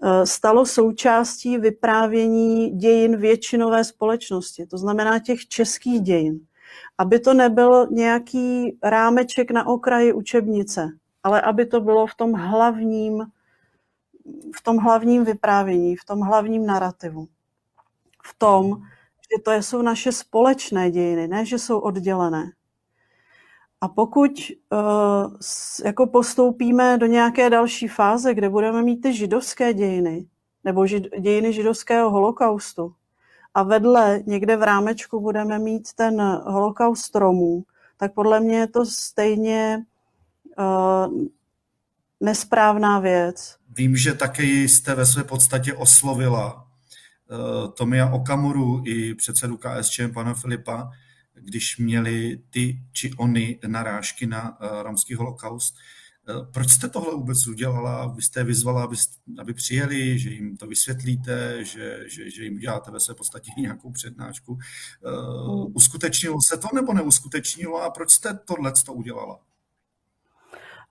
eh, 0.03 0.25
stalo 0.25 0.65
součástí 0.65 1.57
vyprávění 1.57 2.69
dějin 2.69 3.17
většinové 3.17 3.83
společnosti, 3.83 4.65
to 4.65 4.77
znamená 4.77 5.19
těch 5.19 5.47
českých 5.47 6.01
dějin. 6.01 6.39
Aby 6.97 7.19
to 7.19 7.33
nebyl 7.33 7.87
nějaký 7.91 8.77
rámeček 8.83 9.51
na 9.51 9.67
okraji 9.67 10.13
učebnice, 10.13 10.89
ale 11.23 11.41
aby 11.41 11.65
to 11.65 11.81
bylo 11.81 12.07
v 12.07 12.15
tom 12.15 12.33
hlavním, 12.33 13.23
v 14.55 14.63
tom 14.63 14.77
hlavním 14.77 15.23
vyprávění, 15.23 15.95
v 15.95 16.05
tom 16.05 16.19
hlavním 16.19 16.65
narrativu. 16.65 17.27
V 18.29 18.35
tom, 18.37 18.75
že 19.31 19.43
to 19.43 19.51
jsou 19.51 19.81
naše 19.81 20.11
společné 20.11 20.91
dějiny, 20.91 21.27
ne, 21.27 21.45
že 21.45 21.59
jsou 21.59 21.79
oddělené. 21.79 22.51
A 23.81 23.87
pokud 23.87 24.31
uh, 24.71 25.37
jako 25.85 26.07
postoupíme 26.07 26.97
do 26.97 27.05
nějaké 27.05 27.49
další 27.49 27.87
fáze, 27.87 28.33
kde 28.33 28.49
budeme 28.49 28.83
mít 28.83 29.01
ty 29.01 29.13
židovské 29.13 29.73
dějiny, 29.73 30.25
nebo 30.63 30.87
žid, 30.87 31.03
dějiny 31.19 31.53
židovského 31.53 32.09
holokaustu, 32.09 32.93
a 33.53 33.63
vedle 33.63 34.21
někde 34.25 34.57
v 34.57 34.63
rámečku 34.63 35.19
budeme 35.21 35.59
mít 35.59 35.93
ten 35.93 36.21
holokaust 36.45 37.15
Romů, 37.15 37.63
tak 37.97 38.13
podle 38.13 38.39
mě 38.39 38.57
je 38.57 38.67
to 38.67 38.85
stejně 38.85 39.85
uh, 40.59 41.13
nesprávná 42.19 42.99
věc. 42.99 43.57
Vím, 43.69 43.95
že 43.95 44.13
také 44.13 44.43
jste 44.43 44.95
ve 44.95 45.05
své 45.05 45.23
podstatě 45.23 45.73
oslovila 45.73 46.68
Tomia 47.77 48.09
Okamuru 48.09 48.83
i 48.85 49.15
předsedu 49.15 49.57
KSČM 49.57 50.13
pana 50.13 50.33
Filipa, 50.33 50.91
když 51.33 51.77
měli 51.77 52.41
ty 52.49 52.81
či 52.91 53.13
oni 53.13 53.59
narážky 53.67 54.27
na 54.27 54.57
eh, 54.61 54.83
romský 54.83 55.15
holokaust. 55.15 55.75
Eh, 56.29 56.33
proč 56.53 56.69
jste 56.69 56.89
tohle 56.89 57.15
vůbec 57.15 57.47
udělala? 57.47 58.07
Vy 58.07 58.21
jste 58.21 58.43
vyzvala, 58.43 58.83
aby, 58.83 58.95
aby 59.39 59.53
přijeli, 59.53 60.19
že 60.19 60.29
jim 60.29 60.57
to 60.57 60.67
vysvětlíte, 60.67 61.65
že, 61.65 61.99
že, 62.07 62.31
že 62.31 62.43
jim 62.43 62.55
uděláte 62.55 62.91
ve 62.91 62.99
své 62.99 63.15
podstatě 63.15 63.51
nějakou 63.57 63.91
přednášku. 63.91 64.57
Uskutečnilo 65.73 66.37
se 66.41 66.57
to 66.57 66.67
nebo 66.73 66.93
neuskutečnilo 66.93 67.81
a 67.81 67.89
proč 67.89 68.11
jste 68.11 68.39
tohle 68.45 68.73
to 68.85 68.93
udělala? 68.93 69.39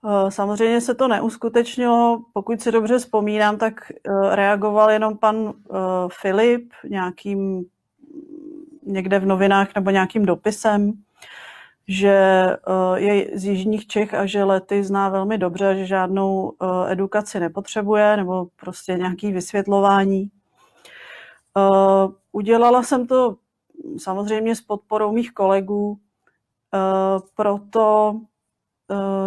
Eh, 0.05 0.31
samozřejmě 0.31 0.81
se 0.81 0.95
to 0.95 1.07
neuskutečnilo. 1.07 2.21
Pokud 2.33 2.61
si 2.61 2.71
dobře 2.71 2.97
vzpomínám, 2.97 3.57
tak 3.57 3.91
eh, 3.91 4.35
reagoval 4.35 4.91
jenom 4.91 5.17
pan 5.17 5.53
eh, 5.53 5.73
Filip 6.21 6.73
nějakým 6.89 7.65
někde 8.83 9.19
v 9.19 9.25
novinách 9.25 9.75
nebo 9.75 9.89
nějakým 9.89 10.25
dopisem, 10.25 10.93
že 11.87 12.47
je 12.95 13.37
z 13.37 13.45
Jižních 13.45 13.87
Čech 13.87 14.13
a 14.13 14.25
že 14.25 14.43
lety 14.43 14.83
zná 14.83 15.09
velmi 15.09 15.37
dobře, 15.37 15.75
že 15.75 15.85
žádnou 15.85 16.53
edukaci 16.87 17.39
nepotřebuje 17.39 18.17
nebo 18.17 18.47
prostě 18.55 18.93
nějaký 18.93 19.31
vysvětlování. 19.31 20.29
Udělala 22.31 22.83
jsem 22.83 23.07
to 23.07 23.35
samozřejmě 23.97 24.55
s 24.55 24.61
podporou 24.61 25.11
mých 25.11 25.31
kolegů, 25.31 25.99
proto 27.35 28.15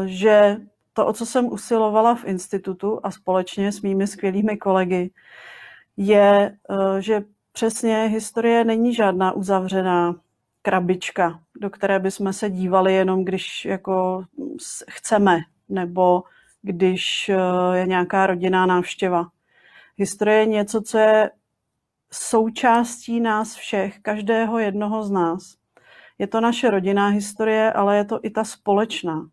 že 0.04 0.56
to, 0.92 1.06
o 1.06 1.12
co 1.12 1.26
jsem 1.26 1.52
usilovala 1.52 2.14
v 2.14 2.24
institutu 2.24 3.00
a 3.02 3.10
společně 3.10 3.72
s 3.72 3.82
mými 3.82 4.06
skvělými 4.06 4.56
kolegy, 4.56 5.10
je, 5.96 6.56
že 6.98 7.22
přesně 7.52 8.04
historie 8.04 8.64
není 8.64 8.94
žádná 8.94 9.32
uzavřená 9.32 10.14
krabička, 10.62 11.40
do 11.60 11.70
které 11.70 11.98
bychom 11.98 12.32
se 12.32 12.50
dívali 12.50 12.94
jenom, 12.94 13.24
když 13.24 13.64
jako 13.64 14.24
chceme, 14.90 15.38
nebo 15.68 16.22
když 16.62 17.30
je 17.72 17.86
nějaká 17.86 18.26
rodinná 18.26 18.66
návštěva. 18.66 19.26
Historie 19.96 20.38
je 20.38 20.46
něco, 20.46 20.82
co 20.82 20.98
je 20.98 21.30
součástí 22.12 23.20
nás 23.20 23.54
všech, 23.54 23.98
každého 24.00 24.58
jednoho 24.58 25.02
z 25.02 25.10
nás. 25.10 25.54
Je 26.18 26.26
to 26.26 26.40
naše 26.40 26.70
rodinná 26.70 27.08
historie, 27.08 27.72
ale 27.72 27.96
je 27.96 28.04
to 28.04 28.20
i 28.22 28.30
ta 28.30 28.44
společná. 28.44 29.26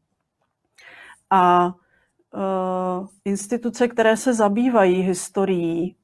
A 1.30 1.74
uh, 2.34 3.08
instituce, 3.26 3.88
které 3.88 4.18
se 4.18 4.34
zabývají 4.34 5.02
historií, 5.02 5.96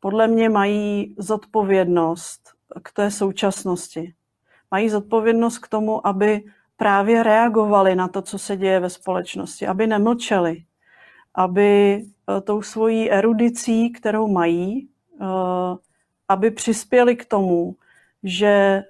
podle 0.00 0.28
mě 0.28 0.48
mají 0.48 1.14
zodpovědnost 1.18 2.50
k 2.82 2.92
té 2.92 3.10
současnosti. 3.10 4.14
Mají 4.70 4.88
zodpovědnost 4.88 5.58
k 5.58 5.68
tomu, 5.68 6.06
aby 6.06 6.44
právě 6.76 7.22
reagovali 7.22 7.94
na 7.94 8.08
to, 8.08 8.22
co 8.22 8.38
se 8.38 8.56
děje 8.56 8.80
ve 8.80 8.90
společnosti, 8.90 9.66
aby 9.66 9.86
nemlčeli, 9.86 10.64
aby 11.34 12.02
uh, 12.02 12.40
tou 12.40 12.62
svojí 12.62 13.10
erudicí, 13.10 13.92
kterou 13.92 14.28
mají, 14.28 14.88
uh, 15.20 15.28
aby 16.28 16.50
přispěli 16.50 17.16
k 17.16 17.24
tomu, 17.24 17.76
že 18.22 18.82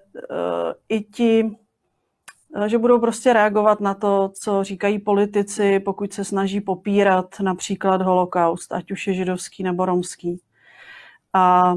i 0.89 1.01
ti 1.01 1.57
že 2.67 2.79
budou 2.79 3.01
prostě 3.01 3.33
reagovat 3.33 3.81
na 3.81 3.95
to, 3.95 4.31
co 4.41 4.65
říkají 4.65 4.99
politici, 4.99 5.81
pokud 5.81 6.13
se 6.13 6.25
snaží 6.25 6.61
popírat 6.61 7.41
například 7.41 8.03
holokaust, 8.03 8.73
ať 8.73 8.91
už 8.91 9.07
je 9.07 9.15
židovský 9.15 9.63
nebo 9.63 9.85
romský. 9.85 10.41
A 11.33 11.75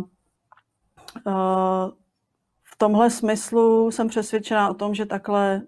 v 2.64 2.78
tomhle 2.78 3.10
smyslu 3.10 3.92
jsem 3.92 4.08
přesvědčená 4.08 4.70
o 4.70 4.74
tom, 4.74 4.96
že 4.96 5.06
takhle 5.06 5.62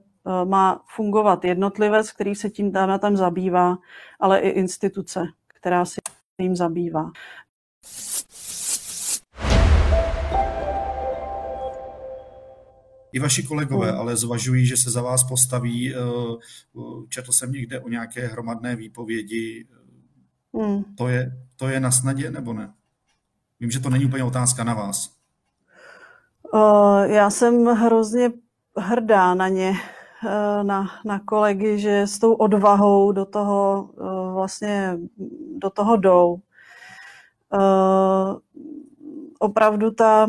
má 0.45 0.83
fungovat 0.95 1.45
jednotlivec, 1.45 2.11
který 2.11 2.35
se 2.35 2.49
tím 2.49 2.71
tématem 2.71 3.17
zabývá, 3.17 3.77
ale 4.19 4.39
i 4.39 4.49
instituce, 4.49 5.23
která 5.47 5.85
se 5.85 6.01
tím 6.37 6.55
zabývá. 6.55 7.11
I 13.13 13.19
vaši 13.19 13.43
kolegové, 13.43 13.91
mm. 13.91 13.99
ale 13.99 14.17
zvažují, 14.17 14.65
že 14.65 14.77
se 14.77 14.91
za 14.91 15.01
vás 15.01 15.23
postaví. 15.23 15.95
Eh, 15.95 15.99
četl 17.09 17.31
jsem 17.31 17.51
někde 17.51 17.79
o 17.79 17.89
nějaké 17.89 18.27
hromadné 18.27 18.75
výpovědi. 18.75 19.65
Mm. 20.53 20.83
To, 20.97 21.07
je, 21.07 21.31
to 21.55 21.67
je 21.67 21.79
na 21.79 21.91
snadě 21.91 22.31
nebo 22.31 22.53
ne? 22.53 22.73
Vím, 23.59 23.71
že 23.71 23.79
to 23.79 23.89
není 23.89 24.05
úplně 24.05 24.23
otázka 24.23 24.63
na 24.63 24.73
vás. 24.73 25.09
Já 27.03 27.29
jsem 27.29 27.65
hrozně 27.65 28.31
hrdá 28.77 29.33
na 29.33 29.47
ně, 29.47 29.69
uh, 29.69 30.63
na, 30.63 30.87
na 31.05 31.19
kolegy, 31.19 31.79
že 31.79 32.01
s 32.01 32.19
tou 32.19 32.33
odvahou 32.33 33.11
do 33.11 33.25
toho 33.25 33.89
vlastně 34.33 34.97
do 35.57 35.69
toho 35.69 35.97
jdou. 35.97 36.37
Opravdu 39.39 39.91
ta 39.91 40.27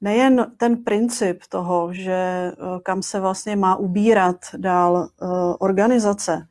nejen 0.00 0.52
ten 0.56 0.84
princip 0.84 1.42
toho, 1.48 1.92
že 1.92 2.12
eh, 2.12 2.54
kam 2.82 3.02
se 3.02 3.20
vlastně 3.20 3.56
má 3.56 3.76
ubírat 3.76 4.36
dál 4.56 5.08
eh, 5.08 5.26
organizace, 5.58 6.46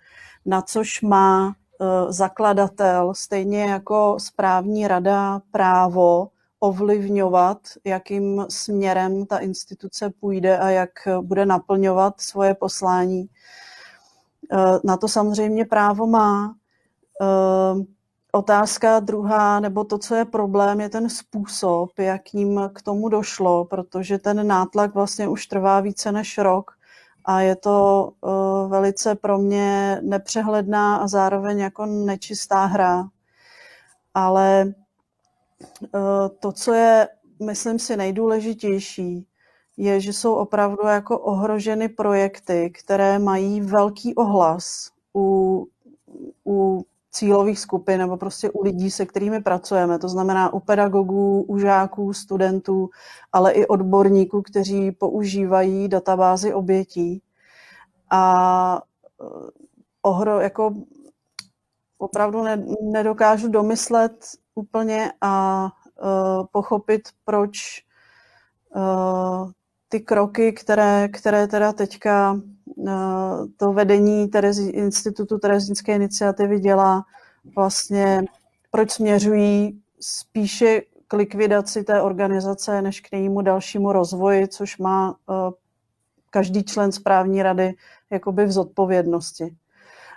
na 0.45 0.61
což 0.61 1.01
má 1.01 1.49
eh, 1.81 1.85
zakladatel, 2.13 3.13
stejně 3.13 3.63
jako 3.63 4.15
správní 4.19 4.87
rada 4.87 5.41
právo 5.51 6.29
ovlivňovat, 6.59 7.57
jakým 7.83 8.45
směrem 8.49 9.25
ta 9.25 9.37
instituce 9.37 10.09
půjde 10.19 10.57
a 10.57 10.69
jak 10.69 10.89
bude 11.21 11.45
naplňovat 11.45 12.21
svoje 12.21 12.55
poslání. 12.55 13.29
Na 14.83 14.97
to 14.97 15.07
samozřejmě 15.07 15.65
právo 15.65 16.07
má. 16.07 16.55
Otázka 18.31 18.99
druhá, 18.99 19.59
nebo 19.59 19.83
to, 19.83 19.97
co 19.97 20.15
je 20.15 20.25
problém, 20.25 20.81
je 20.81 20.89
ten 20.89 21.09
způsob, 21.09 21.99
jakým 21.99 22.61
k 22.73 22.81
tomu 22.81 23.09
došlo, 23.09 23.65
protože 23.65 24.17
ten 24.17 24.47
nátlak 24.47 24.93
vlastně 24.93 25.27
už 25.27 25.47
trvá 25.47 25.79
více 25.79 26.11
než 26.11 26.37
rok 26.37 26.71
a 27.25 27.41
je 27.41 27.55
to 27.55 28.09
uh, 28.21 28.69
velice 28.71 29.15
pro 29.15 29.37
mě 29.37 29.99
nepřehledná 30.01 30.95
a 30.95 31.07
zároveň 31.07 31.59
jako 31.59 31.85
nečistá 31.85 32.65
hra. 32.65 33.09
Ale 34.13 34.73
uh, 35.81 36.01
to, 36.39 36.51
co 36.51 36.73
je, 36.73 37.07
myslím 37.43 37.79
si, 37.79 37.97
nejdůležitější, 37.97 39.27
je, 39.77 39.99
že 39.99 40.13
jsou 40.13 40.33
opravdu 40.33 40.87
jako 40.87 41.19
ohroženy 41.19 41.89
projekty, 41.89 42.71
které 42.83 43.19
mají 43.19 43.61
velký 43.61 44.15
ohlas 44.15 44.91
u 45.15 45.67
u 46.45 46.85
cílových 47.11 47.59
skupin 47.59 47.97
nebo 47.97 48.17
prostě 48.17 48.49
u 48.51 48.63
lidí, 48.63 48.91
se 48.91 49.05
kterými 49.05 49.41
pracujeme. 49.41 49.99
To 49.99 50.09
znamená 50.09 50.53
u 50.53 50.59
pedagogů, 50.59 51.41
u 51.41 51.59
žáků, 51.59 52.13
studentů, 52.13 52.89
ale 53.31 53.51
i 53.51 53.67
odborníků, 53.67 54.41
kteří 54.41 54.91
používají 54.91 55.87
databázy 55.87 56.53
obětí. 56.53 57.21
A 58.11 58.81
eh, 59.21 59.49
ohro, 60.01 60.39
jako 60.39 60.75
opravdu 61.99 62.43
ne, 62.43 62.65
nedokážu 62.81 63.47
domyslet 63.47 64.25
úplně 64.55 65.11
a 65.21 65.63
uh, 66.01 66.45
pochopit, 66.51 67.01
proč 67.25 67.83
uh, 68.75 69.51
ty 69.89 69.99
kroky, 69.99 70.53
které, 70.53 71.07
které 71.07 71.47
teda 71.47 71.73
teďka 71.73 72.41
to 73.57 73.73
vedení 73.73 74.27
Terezi, 74.27 74.69
Institutu 74.69 75.37
Terezínské 75.37 75.95
iniciativy 75.95 76.59
dělá, 76.59 77.05
vlastně 77.55 78.25
proč 78.71 78.91
směřují 78.91 79.81
spíše 79.99 80.81
k 81.07 81.13
likvidaci 81.13 81.83
té 81.83 82.01
organizace, 82.01 82.81
než 82.81 83.01
k 83.01 83.13
jejímu 83.13 83.41
dalšímu 83.41 83.91
rozvoji, 83.91 84.47
což 84.47 84.77
má 84.77 85.09
uh, 85.09 85.35
každý 86.29 86.63
člen 86.63 86.91
správní 86.91 87.43
rady 87.43 87.73
jakoby 88.09 88.45
v 88.45 88.51
zodpovědnosti. 88.51 89.55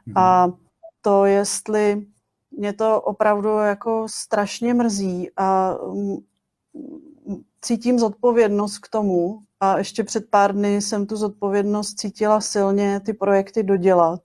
Mm. 0.07 0.19
A 0.19 0.53
to, 1.01 1.25
jestli 1.25 2.07
mě 2.51 2.73
to 2.73 3.01
opravdu 3.01 3.49
jako 3.49 4.07
strašně 4.11 4.75
mrzí 4.75 5.31
a 5.37 5.75
mm, 5.93 6.17
cítím 7.61 7.99
zodpovědnost 7.99 8.79
k 8.79 8.89
tomu 8.89 9.43
a 9.63 9.79
ještě 9.79 10.05
před 10.05 10.31
pár 10.31 10.55
dny 10.55 10.81
jsem 10.81 11.07
tu 11.07 11.17
zodpovědnost 11.17 11.95
cítila 11.95 12.41
silně 12.41 13.01
ty 13.01 13.13
projekty 13.13 13.63
dodělat. 13.63 14.21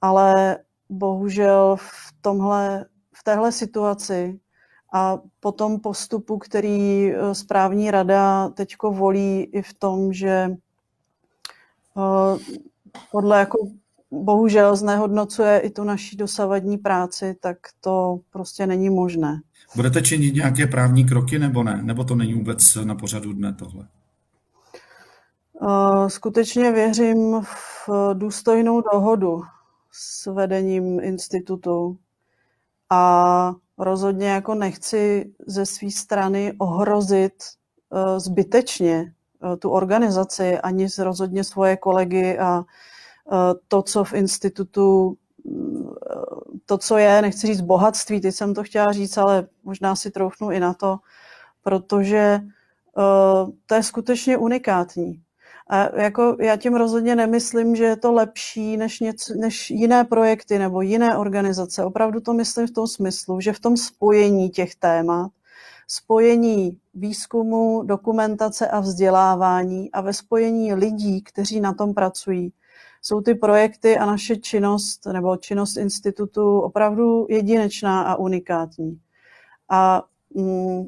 Ale 0.00 0.58
bohužel 0.88 1.76
v 1.76 2.12
tomhle, 2.20 2.84
v 3.12 3.24
téhle 3.24 3.52
situaci 3.52 4.40
a 4.92 5.18
po 5.40 5.52
tom 5.52 5.80
postupu, 5.80 6.38
který 6.38 7.12
eh, 7.12 7.34
správní 7.34 7.90
rada 7.90 8.48
teďko 8.48 8.92
volí 8.92 9.42
i 9.42 9.62
v 9.62 9.74
tom, 9.74 10.12
že 10.12 10.50
eh, 11.96 12.36
podle 13.12 13.38
jako 13.38 13.58
bohužel 14.10 14.76
znehodnocuje 14.76 15.58
i 15.58 15.70
tu 15.70 15.84
naší 15.84 16.16
dosavadní 16.16 16.78
práci, 16.78 17.36
tak 17.40 17.58
to 17.80 18.20
prostě 18.30 18.66
není 18.66 18.90
možné. 18.90 19.40
Budete 19.76 20.02
činit 20.02 20.34
nějaké 20.34 20.66
právní 20.66 21.04
kroky 21.04 21.38
nebo 21.38 21.62
ne? 21.62 21.80
Nebo 21.82 22.04
to 22.04 22.14
není 22.14 22.34
vůbec 22.34 22.74
na 22.74 22.94
pořadu 22.94 23.32
dne 23.32 23.52
tohle? 23.52 23.88
Skutečně 26.08 26.72
věřím 26.72 27.40
v 27.42 27.88
důstojnou 28.12 28.80
dohodu 28.80 29.42
s 29.92 30.26
vedením 30.26 31.00
institutu 31.00 31.98
a 32.90 33.54
rozhodně 33.78 34.28
jako 34.28 34.54
nechci 34.54 35.32
ze 35.46 35.66
své 35.66 35.90
strany 35.90 36.52
ohrozit 36.58 37.32
e, 37.34 38.20
zbytečně 38.20 38.94
e, 39.52 39.56
tu 39.56 39.70
organizaci, 39.70 40.58
ani 40.58 40.86
rozhodně 40.98 41.44
svoje 41.44 41.76
kolegy 41.76 42.38
a 42.38 42.64
Eh, 43.32 43.54
to, 43.68 43.82
co 43.82 44.04
v 44.04 44.12
institutu, 44.12 45.16
mm, 45.44 45.90
to, 46.66 46.78
co 46.78 46.96
je, 46.96 47.22
nechci 47.22 47.46
říct 47.46 47.60
bohatství, 47.60 48.20
teď 48.20 48.34
jsem 48.34 48.54
to 48.54 48.62
chtěla 48.62 48.92
říct, 48.92 49.18
ale 49.18 49.48
možná 49.64 49.96
si 49.96 50.10
troufnu 50.10 50.50
i 50.50 50.60
na 50.60 50.74
to, 50.74 50.98
protože 51.62 52.18
eh, 52.18 53.52
to 53.66 53.74
je 53.74 53.82
skutečně 53.82 54.36
unikátní. 54.36 55.22
A 55.68 56.00
jako 56.00 56.36
já 56.40 56.56
tím 56.56 56.74
rozhodně 56.74 57.16
nemyslím, 57.16 57.76
že 57.76 57.84
je 57.84 57.96
to 57.96 58.12
lepší 58.12 58.76
než, 58.76 59.00
něco, 59.00 59.34
než 59.34 59.70
jiné 59.70 60.04
projekty 60.04 60.58
nebo 60.58 60.80
jiné 60.80 61.16
organizace. 61.16 61.84
Opravdu 61.84 62.20
to 62.20 62.32
myslím 62.32 62.66
v 62.66 62.70
tom 62.70 62.86
smyslu, 62.86 63.40
že 63.40 63.52
v 63.52 63.60
tom 63.60 63.76
spojení 63.76 64.50
těch 64.50 64.74
témat, 64.74 65.30
spojení 65.86 66.78
výzkumu, 66.94 67.82
dokumentace 67.82 68.68
a 68.68 68.80
vzdělávání 68.80 69.92
a 69.92 70.00
ve 70.00 70.12
spojení 70.12 70.74
lidí, 70.74 71.22
kteří 71.22 71.60
na 71.60 71.74
tom 71.74 71.94
pracují, 71.94 72.52
jsou 73.02 73.20
ty 73.20 73.34
projekty 73.34 73.98
a 73.98 74.06
naše 74.06 74.36
činnost 74.36 75.06
nebo 75.06 75.36
činnost 75.36 75.76
institutu 75.76 76.60
opravdu 76.60 77.26
jedinečná 77.30 78.02
a 78.02 78.16
unikátní. 78.16 79.00
A 79.70 80.02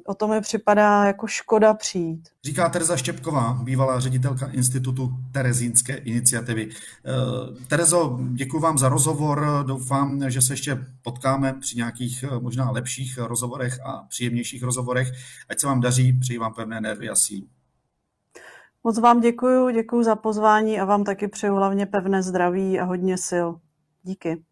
o 0.06 0.14
to 0.14 0.28
mi 0.28 0.40
připadá 0.40 1.04
jako 1.04 1.26
škoda 1.26 1.74
přijít. 1.74 2.28
Říká 2.44 2.68
Tereza 2.68 2.96
Štěpková, 2.96 3.52
bývalá 3.62 4.00
ředitelka 4.00 4.46
Institutu 4.46 5.10
Terezínské 5.32 5.94
iniciativy. 5.96 6.68
Eh, 6.68 7.66
Terezo, 7.68 8.18
děkuji 8.32 8.60
vám 8.60 8.78
za 8.78 8.88
rozhovor. 8.88 9.64
Doufám, 9.66 10.30
že 10.30 10.42
se 10.42 10.52
ještě 10.52 10.86
potkáme 11.02 11.52
při 11.60 11.76
nějakých 11.76 12.22
eh, 12.22 12.40
možná 12.40 12.70
lepších 12.70 13.18
rozhovorech 13.18 13.80
a 13.84 14.06
příjemnějších 14.08 14.62
rozhovorech. 14.62 15.12
Ať 15.48 15.60
se 15.60 15.66
vám 15.66 15.80
daří, 15.80 16.12
přeji 16.12 16.38
vám 16.38 16.54
pevné 16.54 16.80
nervy 16.80 17.08
a 17.08 17.14
sílu. 17.14 17.46
Moc 18.84 18.98
vám 18.98 19.20
děkuji, 19.20 19.70
děkuji 19.70 20.02
za 20.02 20.16
pozvání 20.16 20.80
a 20.80 20.84
vám 20.84 21.04
taky 21.04 21.28
přeju 21.28 21.54
hlavně 21.54 21.86
pevné 21.86 22.22
zdraví 22.22 22.80
a 22.80 22.84
hodně 22.84 23.18
sil. 23.28 23.48
Díky. 24.02 24.42